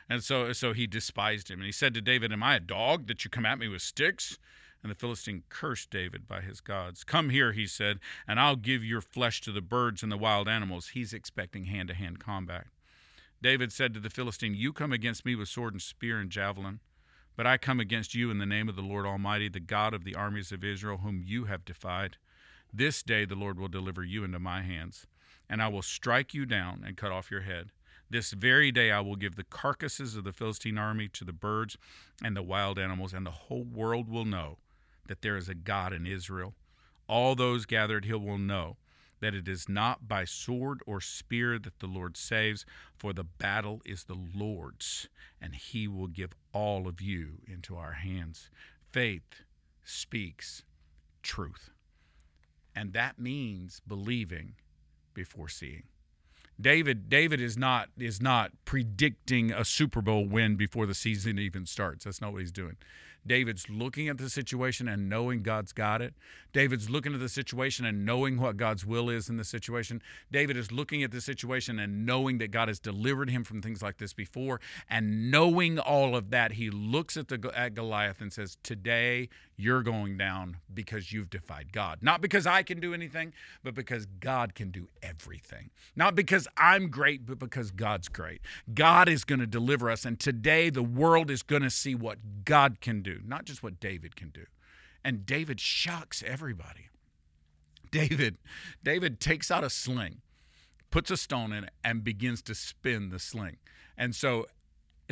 And 0.08 0.24
so, 0.24 0.52
so 0.52 0.72
he 0.72 0.86
despised 0.86 1.50
him. 1.50 1.60
And 1.60 1.66
he 1.66 1.72
said 1.72 1.94
to 1.94 2.00
David, 2.00 2.32
Am 2.32 2.42
I 2.42 2.56
a 2.56 2.60
dog 2.60 3.06
that 3.06 3.24
you 3.24 3.30
come 3.30 3.46
at 3.46 3.58
me 3.58 3.68
with 3.68 3.82
sticks? 3.82 4.38
And 4.82 4.90
the 4.90 4.96
Philistine 4.96 5.44
cursed 5.48 5.90
David 5.90 6.26
by 6.26 6.40
his 6.40 6.60
gods. 6.60 7.04
Come 7.04 7.28
here, 7.28 7.52
he 7.52 7.66
said, 7.66 8.00
and 8.26 8.40
I'll 8.40 8.56
give 8.56 8.82
your 8.82 9.02
flesh 9.02 9.40
to 9.42 9.52
the 9.52 9.60
birds 9.60 10.02
and 10.02 10.10
the 10.10 10.16
wild 10.16 10.48
animals. 10.48 10.88
He's 10.88 11.12
expecting 11.12 11.64
hand 11.64 11.88
to 11.88 11.94
hand 11.94 12.18
combat. 12.18 12.66
David 13.42 13.72
said 13.72 13.94
to 13.94 14.00
the 14.00 14.10
Philistine, 14.10 14.54
You 14.54 14.72
come 14.72 14.92
against 14.92 15.24
me 15.24 15.34
with 15.34 15.48
sword 15.48 15.74
and 15.74 15.82
spear 15.82 16.18
and 16.18 16.30
javelin, 16.30 16.80
but 17.36 17.46
I 17.46 17.56
come 17.56 17.78
against 17.78 18.14
you 18.14 18.30
in 18.30 18.38
the 18.38 18.46
name 18.46 18.68
of 18.68 18.76
the 18.76 18.82
Lord 18.82 19.06
Almighty, 19.06 19.48
the 19.48 19.60
God 19.60 19.94
of 19.94 20.04
the 20.04 20.14
armies 20.14 20.50
of 20.50 20.64
Israel, 20.64 20.98
whom 20.98 21.22
you 21.24 21.44
have 21.44 21.64
defied. 21.64 22.16
This 22.72 23.02
day 23.02 23.24
the 23.24 23.34
Lord 23.34 23.58
will 23.58 23.68
deliver 23.68 24.04
you 24.04 24.24
into 24.24 24.38
my 24.38 24.62
hands, 24.62 25.06
and 25.50 25.60
I 25.60 25.68
will 25.68 25.82
strike 25.82 26.32
you 26.32 26.46
down 26.46 26.84
and 26.86 26.96
cut 26.96 27.10
off 27.10 27.30
your 27.30 27.42
head. 27.42 27.72
This 28.08 28.30
very 28.30 28.70
day 28.70 28.92
I 28.92 29.00
will 29.00 29.16
give 29.16 29.34
the 29.34 29.44
carcasses 29.44 30.16
of 30.16 30.24
the 30.24 30.32
Philistine 30.32 30.78
army 30.78 31.08
to 31.08 31.24
the 31.24 31.32
birds 31.32 31.76
and 32.24 32.36
the 32.36 32.42
wild 32.42 32.78
animals, 32.78 33.12
and 33.12 33.26
the 33.26 33.30
whole 33.30 33.64
world 33.64 34.08
will 34.08 34.24
know 34.24 34.58
that 35.06 35.22
there 35.22 35.36
is 35.36 35.48
a 35.48 35.54
God 35.54 35.92
in 35.92 36.06
Israel. 36.06 36.54
All 37.08 37.34
those 37.34 37.66
gathered 37.66 38.04
here 38.04 38.18
will 38.18 38.38
know 38.38 38.76
that 39.20 39.34
it 39.34 39.48
is 39.48 39.68
not 39.68 40.08
by 40.08 40.24
sword 40.24 40.80
or 40.86 41.00
spear 41.00 41.58
that 41.58 41.80
the 41.80 41.86
Lord 41.86 42.16
saves, 42.16 42.64
for 42.96 43.12
the 43.12 43.24
battle 43.24 43.82
is 43.84 44.04
the 44.04 44.18
Lord's, 44.34 45.08
and 45.40 45.54
he 45.54 45.86
will 45.88 46.06
give 46.06 46.32
all 46.52 46.86
of 46.86 47.00
you 47.00 47.38
into 47.46 47.76
our 47.76 47.92
hands. 47.92 48.50
Faith 48.92 49.42
speaks 49.84 50.62
truth. 51.22 51.70
And 52.74 52.92
that 52.92 53.18
means 53.18 53.82
believing 53.86 54.54
before 55.20 55.50
seeing. 55.50 55.82
David 56.58 57.10
David 57.10 57.40
is 57.42 57.58
not 57.58 57.88
is 57.98 58.22
not 58.22 58.52
predicting 58.64 59.52
a 59.52 59.66
Super 59.66 60.00
Bowl 60.00 60.26
win 60.26 60.56
before 60.56 60.86
the 60.86 60.94
season 60.94 61.38
even 61.38 61.66
starts. 61.66 62.04
That's 62.04 62.22
not 62.22 62.32
what 62.32 62.40
he's 62.40 62.52
doing. 62.52 62.76
David's 63.26 63.68
looking 63.68 64.08
at 64.08 64.16
the 64.16 64.30
situation 64.30 64.88
and 64.88 65.10
knowing 65.10 65.42
God's 65.42 65.72
got 65.72 66.00
it. 66.00 66.14
David's 66.54 66.88
looking 66.88 67.12
at 67.12 67.20
the 67.20 67.28
situation 67.28 67.84
and 67.84 68.06
knowing 68.06 68.40
what 68.40 68.56
God's 68.56 68.86
will 68.86 69.10
is 69.10 69.28
in 69.28 69.36
the 69.36 69.44
situation. 69.44 70.00
David 70.32 70.56
is 70.56 70.72
looking 70.72 71.02
at 71.02 71.10
the 71.10 71.20
situation 71.20 71.78
and 71.78 72.06
knowing 72.06 72.38
that 72.38 72.50
God 72.50 72.68
has 72.68 72.78
delivered 72.78 73.28
him 73.28 73.44
from 73.44 73.60
things 73.60 73.82
like 73.82 73.98
this 73.98 74.14
before. 74.14 74.58
And 74.88 75.30
knowing 75.30 75.78
all 75.78 76.16
of 76.16 76.30
that, 76.30 76.52
he 76.52 76.70
looks 76.70 77.18
at, 77.18 77.28
the, 77.28 77.52
at 77.54 77.74
Goliath 77.74 78.22
and 78.22 78.32
says, 78.32 78.56
Today 78.62 79.28
you're 79.60 79.82
going 79.82 80.16
down 80.16 80.56
because 80.72 81.12
you've 81.12 81.30
defied 81.30 81.72
God. 81.72 81.98
Not 82.02 82.20
because 82.20 82.46
I 82.46 82.62
can 82.62 82.80
do 82.80 82.94
anything, 82.94 83.32
but 83.62 83.74
because 83.74 84.06
God 84.06 84.54
can 84.54 84.70
do 84.70 84.88
everything. 85.02 85.70
Not 85.94 86.14
because 86.14 86.48
I'm 86.56 86.88
great, 86.88 87.26
but 87.26 87.38
because 87.38 87.70
God's 87.70 88.08
great. 88.08 88.40
God 88.72 89.08
is 89.08 89.24
going 89.24 89.40
to 89.40 89.46
deliver 89.46 89.90
us. 89.90 90.04
And 90.04 90.18
today 90.18 90.70
the 90.70 90.82
world 90.82 91.30
is 91.30 91.42
going 91.42 91.62
to 91.62 91.70
see 91.70 91.94
what 91.94 92.18
God 92.44 92.80
can 92.80 93.02
do, 93.02 93.20
not 93.26 93.44
just 93.44 93.62
what 93.62 93.80
David 93.80 94.16
can 94.16 94.30
do. 94.30 94.46
And 95.04 95.24
David 95.26 95.60
shocks 95.60 96.22
everybody. 96.26 96.88
David, 97.90 98.38
David 98.82 99.20
takes 99.20 99.50
out 99.50 99.64
a 99.64 99.70
sling, 99.70 100.20
puts 100.90 101.10
a 101.10 101.16
stone 101.16 101.52
in 101.52 101.64
it, 101.64 101.70
and 101.82 102.04
begins 102.04 102.42
to 102.42 102.54
spin 102.54 103.10
the 103.10 103.18
sling. 103.18 103.56
And 103.96 104.14
so 104.14 104.46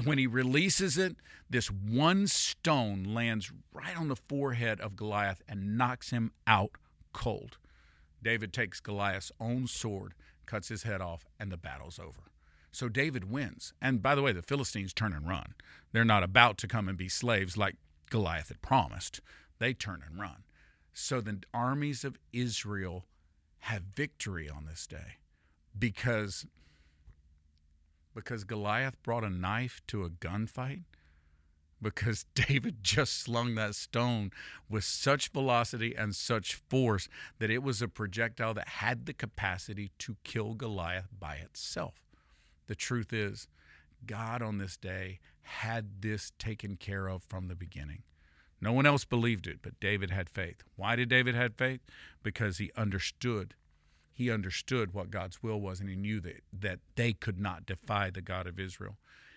when 0.04 0.18
he 0.18 0.26
releases 0.26 0.98
it, 0.98 1.16
this 1.50 1.70
one 1.70 2.26
stone 2.26 3.04
lands 3.04 3.50
right 3.72 3.98
on 3.98 4.08
the 4.08 4.16
forehead 4.16 4.80
of 4.80 4.96
Goliath 4.96 5.42
and 5.48 5.76
knocks 5.76 6.10
him 6.10 6.32
out 6.46 6.72
cold. 7.12 7.58
David 8.22 8.52
takes 8.52 8.80
Goliath's 8.80 9.32
own 9.40 9.66
sword, 9.66 10.14
cuts 10.46 10.68
his 10.68 10.82
head 10.82 11.00
off, 11.00 11.26
and 11.38 11.50
the 11.50 11.56
battle's 11.56 11.98
over. 11.98 12.30
So 12.70 12.88
David 12.88 13.30
wins. 13.30 13.72
And 13.80 14.02
by 14.02 14.14
the 14.14 14.22
way, 14.22 14.32
the 14.32 14.42
Philistines 14.42 14.92
turn 14.92 15.12
and 15.12 15.26
run. 15.26 15.54
They're 15.92 16.04
not 16.04 16.22
about 16.22 16.58
to 16.58 16.68
come 16.68 16.88
and 16.88 16.98
be 16.98 17.08
slaves 17.08 17.56
like 17.56 17.76
Goliath 18.10 18.48
had 18.48 18.62
promised. 18.62 19.20
They 19.58 19.72
turn 19.72 20.02
and 20.08 20.20
run. 20.20 20.44
So 20.92 21.20
the 21.20 21.40
armies 21.54 22.04
of 22.04 22.18
Israel 22.32 23.06
have 23.60 23.82
victory 23.94 24.48
on 24.48 24.66
this 24.66 24.86
day 24.86 25.18
because 25.78 26.46
because 28.18 28.42
Goliath 28.42 29.00
brought 29.04 29.22
a 29.22 29.30
knife 29.30 29.80
to 29.86 30.02
a 30.02 30.10
gunfight? 30.10 30.82
Because 31.80 32.26
David 32.34 32.82
just 32.82 33.20
slung 33.20 33.54
that 33.54 33.76
stone 33.76 34.32
with 34.68 34.82
such 34.82 35.28
velocity 35.28 35.94
and 35.94 36.16
such 36.16 36.56
force 36.68 37.08
that 37.38 37.48
it 37.48 37.62
was 37.62 37.80
a 37.80 37.86
projectile 37.86 38.54
that 38.54 38.66
had 38.66 39.06
the 39.06 39.12
capacity 39.12 39.92
to 40.00 40.16
kill 40.24 40.54
Goliath 40.54 41.06
by 41.16 41.36
itself. 41.36 41.94
The 42.66 42.74
truth 42.74 43.12
is, 43.12 43.46
God 44.04 44.42
on 44.42 44.58
this 44.58 44.76
day 44.76 45.20
had 45.42 46.02
this 46.02 46.32
taken 46.40 46.74
care 46.74 47.06
of 47.06 47.22
from 47.22 47.46
the 47.46 47.54
beginning. 47.54 48.02
No 48.60 48.72
one 48.72 48.84
else 48.84 49.04
believed 49.04 49.46
it, 49.46 49.60
but 49.62 49.78
David 49.78 50.10
had 50.10 50.28
faith. 50.28 50.64
Why 50.74 50.96
did 50.96 51.08
David 51.08 51.36
have 51.36 51.54
faith? 51.54 51.82
Because 52.24 52.58
he 52.58 52.72
understood 52.76 53.54
he 54.18 54.32
understood 54.32 54.92
what 54.92 55.12
God's 55.12 55.44
will 55.44 55.60
was 55.60 55.78
and 55.78 55.88
he 55.88 55.94
knew 55.94 56.18
that, 56.22 56.42
that 56.52 56.80
they 56.96 57.12
could 57.12 57.38
not 57.38 57.66
defy 57.66 58.10
the 58.10 58.20
God 58.20 58.48
of 58.48 58.58
Israel. 58.58 58.96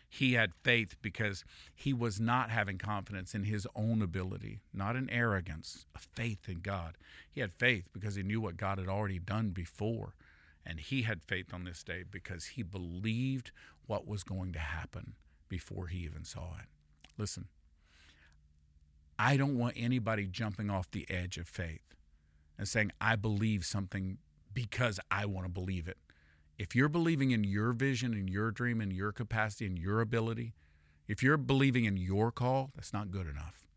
He 0.10 0.34
had 0.34 0.56
faith 0.63 0.96
because 1.04 1.46
he 1.76 1.94
was 1.94 2.20
not 2.20 2.50
having 2.50 2.80
confidence 2.80 3.36
in 3.36 3.44
his 3.44 3.67
own 3.76 4.02
ability, 4.02 4.62
not 4.74 4.96
in 4.96 5.08
arrogance, 5.12 5.86
a 5.94 6.00
faith 6.00 6.50
in 6.50 6.62
God. 6.62 6.96
He 7.32 7.41
had 7.41 7.54
faith 7.54 7.89
because 7.94 8.15
he 8.15 8.24
knew 8.24 8.41
what 8.41 8.58
God 8.58 8.80
had 8.80 8.88
already 8.88 9.20
done 9.20 9.52
before. 9.52 10.15
And 10.65 10.80
he 10.80 11.04
had 11.04 11.22
faith 11.28 11.54
on 11.54 11.63
this 11.63 11.84
day 11.84 12.04
because 12.10 12.46
he 12.46 12.63
believed 12.63 13.52
what 13.86 14.08
was 14.08 14.24
going 14.24 14.52
to 14.54 14.60
happen 14.60 15.13
before 15.48 15.88
he 15.88 16.00
even 16.00 16.24
saw 16.24 16.56
it. 16.60 16.70
Listen, 17.20 17.50
I 19.20 19.38
don't 19.38 19.60
want 19.60 19.76
anybody 19.78 20.26
jumping 20.26 20.72
off 20.72 20.89
the 20.89 21.08
edge 21.08 21.38
of 21.38 21.48
faith 21.48 21.94
and 22.58 22.67
saying, 22.67 22.91
I 23.00 23.15
believe 23.15 23.63
something 23.63 24.17
because 24.54 25.00
I 25.10 25.26
want 25.26 25.46
to 25.46 25.52
believe 25.52 25.88
it. 25.88 25.98
If 26.58 26.76
you're 26.76 26.90
believing 26.90 27.32
in 27.32 27.44
your 27.44 27.74
vision 27.74 28.14
and 28.14 28.30
your 28.30 28.52
dream 28.52 28.82
and 28.82 28.94
your 28.94 29.12
capacity 29.12 29.66
and 29.66 29.80
your 29.80 30.02
ability, 30.02 30.54
if 31.08 31.24
you're 31.24 31.38
believing 31.38 31.86
in 31.86 31.98
your 31.98 32.32
call, 32.32 32.72
that's 32.76 32.94
not 32.94 33.12
good 33.12 33.28
enough. 33.28 33.68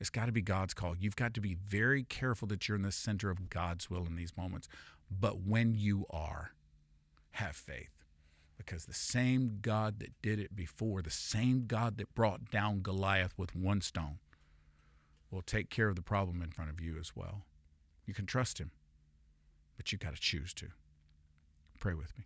It's 0.00 0.10
got 0.10 0.26
to 0.26 0.32
be 0.32 0.42
God's 0.42 0.74
call. 0.74 0.96
You've 0.96 1.16
got 1.16 1.34
to 1.34 1.40
be 1.40 1.54
very 1.54 2.02
careful 2.02 2.48
that 2.48 2.68
you're 2.68 2.76
in 2.76 2.82
the 2.82 2.92
center 2.92 3.30
of 3.30 3.48
God's 3.48 3.88
will 3.88 4.06
in 4.06 4.16
these 4.16 4.36
moments. 4.36 4.68
But 5.10 5.40
when 5.40 5.74
you 5.74 6.06
are, 6.10 6.52
have 7.32 7.56
faith. 7.56 7.90
Because 8.56 8.86
the 8.86 8.94
same 8.94 9.58
God 9.60 9.98
that 10.00 10.20
did 10.22 10.38
it 10.38 10.54
before, 10.54 11.02
the 11.02 11.10
same 11.10 11.64
God 11.66 11.96
that 11.98 12.14
brought 12.14 12.50
down 12.50 12.80
Goliath 12.80 13.34
with 13.36 13.54
one 13.54 13.80
stone, 13.80 14.18
will 15.30 15.42
take 15.42 15.68
care 15.70 15.88
of 15.88 15.96
the 15.96 16.02
problem 16.02 16.40
in 16.42 16.50
front 16.50 16.70
of 16.70 16.80
you 16.80 16.96
as 16.98 17.16
well. 17.16 17.44
You 18.06 18.14
can 18.14 18.26
trust 18.26 18.58
Him, 18.58 18.70
but 19.84 19.92
you 19.92 19.98
got 19.98 20.14
to 20.14 20.20
choose 20.20 20.54
to. 20.54 20.68
Pray 21.78 21.92
with 21.92 22.16
me. 22.16 22.24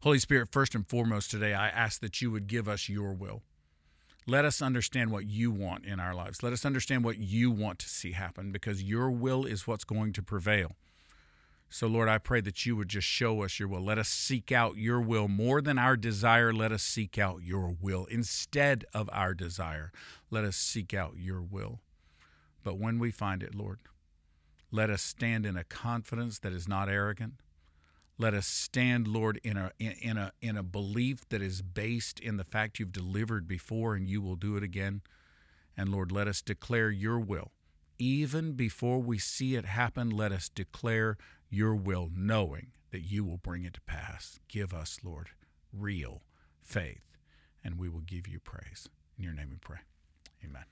Holy 0.00 0.18
Spirit, 0.18 0.48
first 0.50 0.74
and 0.74 0.84
foremost 0.84 1.30
today, 1.30 1.54
I 1.54 1.68
ask 1.68 2.00
that 2.00 2.20
you 2.20 2.32
would 2.32 2.48
give 2.48 2.66
us 2.68 2.88
your 2.88 3.12
will. 3.12 3.42
Let 4.26 4.44
us 4.44 4.60
understand 4.60 5.12
what 5.12 5.26
you 5.26 5.52
want 5.52 5.84
in 5.84 6.00
our 6.00 6.14
lives. 6.14 6.42
Let 6.42 6.52
us 6.52 6.64
understand 6.64 7.04
what 7.04 7.18
you 7.18 7.52
want 7.52 7.78
to 7.80 7.88
see 7.88 8.12
happen 8.12 8.50
because 8.50 8.82
your 8.82 9.10
will 9.10 9.46
is 9.46 9.66
what's 9.66 9.84
going 9.84 10.12
to 10.14 10.22
prevail. 10.22 10.72
So, 11.70 11.86
Lord, 11.86 12.08
I 12.08 12.18
pray 12.18 12.40
that 12.40 12.66
you 12.66 12.74
would 12.74 12.88
just 12.88 13.06
show 13.06 13.42
us 13.42 13.60
your 13.60 13.68
will. 13.68 13.84
Let 13.84 13.98
us 13.98 14.08
seek 14.08 14.50
out 14.50 14.76
your 14.76 15.00
will 15.00 15.28
more 15.28 15.62
than 15.62 15.78
our 15.78 15.96
desire. 15.96 16.52
Let 16.52 16.72
us 16.72 16.82
seek 16.82 17.18
out 17.18 17.42
your 17.44 17.76
will 17.80 18.06
instead 18.06 18.84
of 18.92 19.08
our 19.12 19.32
desire. 19.32 19.92
Let 20.28 20.42
us 20.44 20.56
seek 20.56 20.92
out 20.92 21.14
your 21.16 21.40
will. 21.40 21.80
But 22.64 22.78
when 22.78 22.98
we 22.98 23.12
find 23.12 23.42
it, 23.42 23.54
Lord, 23.54 23.78
let 24.72 24.88
us 24.88 25.02
stand 25.02 25.44
in 25.44 25.56
a 25.56 25.64
confidence 25.64 26.38
that 26.38 26.52
is 26.52 26.66
not 26.66 26.88
arrogant. 26.88 27.34
Let 28.18 28.32
us 28.34 28.46
stand, 28.46 29.06
Lord, 29.06 29.38
in 29.44 29.56
a 29.56 29.70
in 29.78 30.16
a 30.16 30.32
in 30.40 30.56
a 30.56 30.62
belief 30.62 31.28
that 31.28 31.42
is 31.42 31.60
based 31.60 32.18
in 32.18 32.38
the 32.38 32.44
fact 32.44 32.78
you've 32.78 32.92
delivered 32.92 33.46
before 33.46 33.94
and 33.94 34.08
you 34.08 34.22
will 34.22 34.36
do 34.36 34.56
it 34.56 34.62
again. 34.62 35.02
And 35.76 35.90
Lord, 35.90 36.10
let 36.10 36.26
us 36.26 36.40
declare 36.40 36.90
your 36.90 37.18
will. 37.18 37.52
Even 37.98 38.52
before 38.52 38.98
we 38.98 39.18
see 39.18 39.54
it 39.54 39.64
happen, 39.64 40.10
let 40.10 40.32
us 40.32 40.48
declare 40.48 41.16
your 41.50 41.74
will, 41.74 42.10
knowing 42.14 42.72
that 42.90 43.00
you 43.00 43.24
will 43.24 43.38
bring 43.38 43.64
it 43.64 43.74
to 43.74 43.80
pass. 43.82 44.40
Give 44.48 44.72
us, 44.72 44.98
Lord, 45.02 45.28
real 45.72 46.22
faith, 46.60 47.16
and 47.62 47.78
we 47.78 47.88
will 47.88 48.00
give 48.00 48.26
you 48.26 48.40
praise. 48.40 48.88
In 49.18 49.24
your 49.24 49.34
name 49.34 49.48
we 49.50 49.58
pray. 49.58 49.78
Amen. 50.44 50.64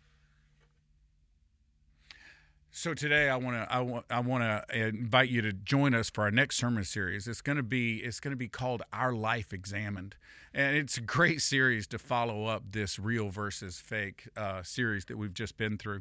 So 2.81 2.95
today 2.95 3.29
I 3.29 3.37
want 3.37 3.57
to 3.57 3.71
I 3.71 3.81
want 3.81 4.07
I 4.09 4.21
want 4.21 4.43
to 4.43 4.75
invite 4.75 5.29
you 5.29 5.43
to 5.43 5.53
join 5.53 5.95
us 5.95 6.09
for 6.09 6.23
our 6.23 6.31
next 6.31 6.57
sermon 6.57 6.83
series. 6.85 7.29
It's 7.29 7.43
going 7.43 7.59
to 7.59 7.63
be 7.63 7.97
it's 7.99 8.21
going 8.21 8.33
to 8.33 8.39
be 8.39 8.49
called 8.49 8.81
Our 8.91 9.13
Life 9.13 9.53
Examined, 9.53 10.17
and 10.55 10.75
it's 10.75 10.97
a 10.97 11.03
great 11.03 11.43
series 11.43 11.87
to 11.89 11.99
follow 11.99 12.47
up 12.47 12.63
this 12.73 12.99
real 12.99 13.29
versus 13.29 13.79
fake 13.79 14.29
uh, 14.35 14.63
series 14.63 15.05
that 15.05 15.19
we've 15.19 15.35
just 15.35 15.59
been 15.59 15.77
through, 15.77 16.01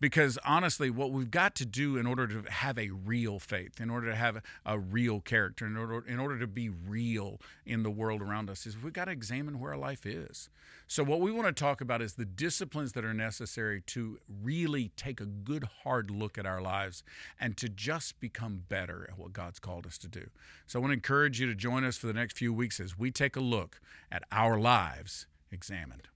because 0.00 0.38
honestly, 0.46 0.88
what 0.88 1.12
we've 1.12 1.30
got 1.30 1.54
to 1.56 1.66
do 1.66 1.98
in 1.98 2.06
order 2.06 2.26
to 2.26 2.50
have 2.50 2.78
a 2.78 2.88
real 2.88 3.38
faith, 3.38 3.78
in 3.78 3.90
order 3.90 4.06
to 4.06 4.16
have 4.16 4.40
a 4.64 4.78
real 4.78 5.20
character, 5.20 5.66
in 5.66 5.76
order 5.76 6.02
in 6.08 6.18
order 6.18 6.38
to 6.38 6.46
be 6.46 6.70
real 6.70 7.38
in 7.66 7.82
the 7.82 7.90
world 7.90 8.22
around 8.22 8.48
us, 8.48 8.64
is 8.64 8.82
we've 8.82 8.94
got 8.94 9.04
to 9.04 9.10
examine 9.10 9.60
where 9.60 9.72
our 9.72 9.78
life 9.78 10.06
is. 10.06 10.48
So 10.86 11.02
what 11.02 11.20
we 11.20 11.32
want 11.32 11.48
to 11.48 11.52
talk 11.52 11.80
about 11.80 12.02
is 12.02 12.14
the 12.14 12.24
disciplines 12.24 12.92
that 12.92 13.04
are 13.04 13.14
necessary 13.14 13.82
to 13.88 14.18
really 14.42 14.90
take 14.96 15.20
a 15.20 15.26
good 15.26 15.64
hard 15.82 16.10
look 16.14 16.38
at 16.38 16.46
our 16.46 16.60
lives 16.60 17.02
and 17.40 17.56
to 17.56 17.68
just 17.68 18.20
become 18.20 18.64
better 18.68 19.06
at 19.10 19.18
what 19.18 19.32
God's 19.32 19.58
called 19.58 19.86
us 19.86 19.98
to 19.98 20.08
do. 20.08 20.28
So 20.66 20.78
I 20.78 20.80
want 20.80 20.90
to 20.90 20.94
encourage 20.94 21.40
you 21.40 21.46
to 21.46 21.54
join 21.54 21.84
us 21.84 21.96
for 21.96 22.06
the 22.06 22.12
next 22.12 22.36
few 22.36 22.52
weeks 22.52 22.80
as 22.80 22.98
we 22.98 23.10
take 23.10 23.36
a 23.36 23.40
look 23.40 23.80
at 24.10 24.22
our 24.32 24.58
lives 24.58 25.26
examined. 25.50 26.08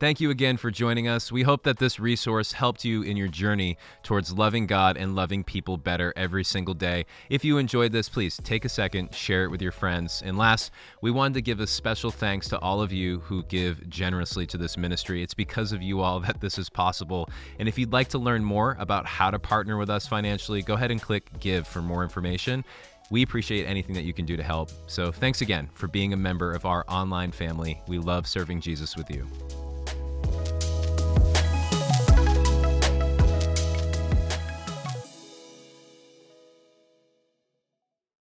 Thank 0.00 0.20
you 0.20 0.30
again 0.30 0.58
for 0.58 0.70
joining 0.70 1.08
us. 1.08 1.32
We 1.32 1.42
hope 1.42 1.64
that 1.64 1.78
this 1.78 1.98
resource 1.98 2.52
helped 2.52 2.84
you 2.84 3.02
in 3.02 3.16
your 3.16 3.26
journey 3.26 3.76
towards 4.04 4.32
loving 4.32 4.68
God 4.68 4.96
and 4.96 5.16
loving 5.16 5.42
people 5.42 5.76
better 5.76 6.12
every 6.14 6.44
single 6.44 6.74
day. 6.74 7.04
If 7.30 7.44
you 7.44 7.58
enjoyed 7.58 7.90
this, 7.90 8.08
please 8.08 8.38
take 8.44 8.64
a 8.64 8.68
second, 8.68 9.12
share 9.12 9.42
it 9.42 9.50
with 9.50 9.60
your 9.60 9.72
friends. 9.72 10.22
And 10.24 10.38
last, 10.38 10.70
we 11.02 11.10
wanted 11.10 11.34
to 11.34 11.42
give 11.42 11.58
a 11.58 11.66
special 11.66 12.12
thanks 12.12 12.48
to 12.50 12.60
all 12.60 12.80
of 12.80 12.92
you 12.92 13.18
who 13.20 13.42
give 13.44 13.90
generously 13.90 14.46
to 14.46 14.56
this 14.56 14.76
ministry. 14.76 15.20
It's 15.20 15.34
because 15.34 15.72
of 15.72 15.82
you 15.82 16.00
all 16.00 16.20
that 16.28 16.40
this 16.40 16.58
is 16.58 16.70
possible. 16.70 17.28
And 17.58 17.68
if 17.68 17.76
you'd 17.76 17.92
like 17.92 18.06
to 18.10 18.18
learn 18.18 18.44
more 18.44 18.76
about 18.78 19.04
how 19.04 19.32
to 19.32 19.40
partner 19.40 19.76
with 19.76 19.90
us 19.90 20.06
financially, 20.06 20.62
go 20.62 20.74
ahead 20.74 20.92
and 20.92 21.02
click 21.02 21.28
give 21.40 21.66
for 21.66 21.82
more 21.82 22.04
information. 22.04 22.64
We 23.10 23.22
appreciate 23.22 23.64
anything 23.64 23.96
that 23.96 24.04
you 24.04 24.12
can 24.12 24.26
do 24.26 24.36
to 24.36 24.44
help. 24.44 24.70
So 24.86 25.10
thanks 25.10 25.40
again 25.40 25.68
for 25.74 25.88
being 25.88 26.12
a 26.12 26.16
member 26.16 26.52
of 26.52 26.66
our 26.66 26.84
online 26.86 27.32
family. 27.32 27.80
We 27.88 27.98
love 27.98 28.28
serving 28.28 28.60
Jesus 28.60 28.96
with 28.96 29.10
you. 29.10 29.26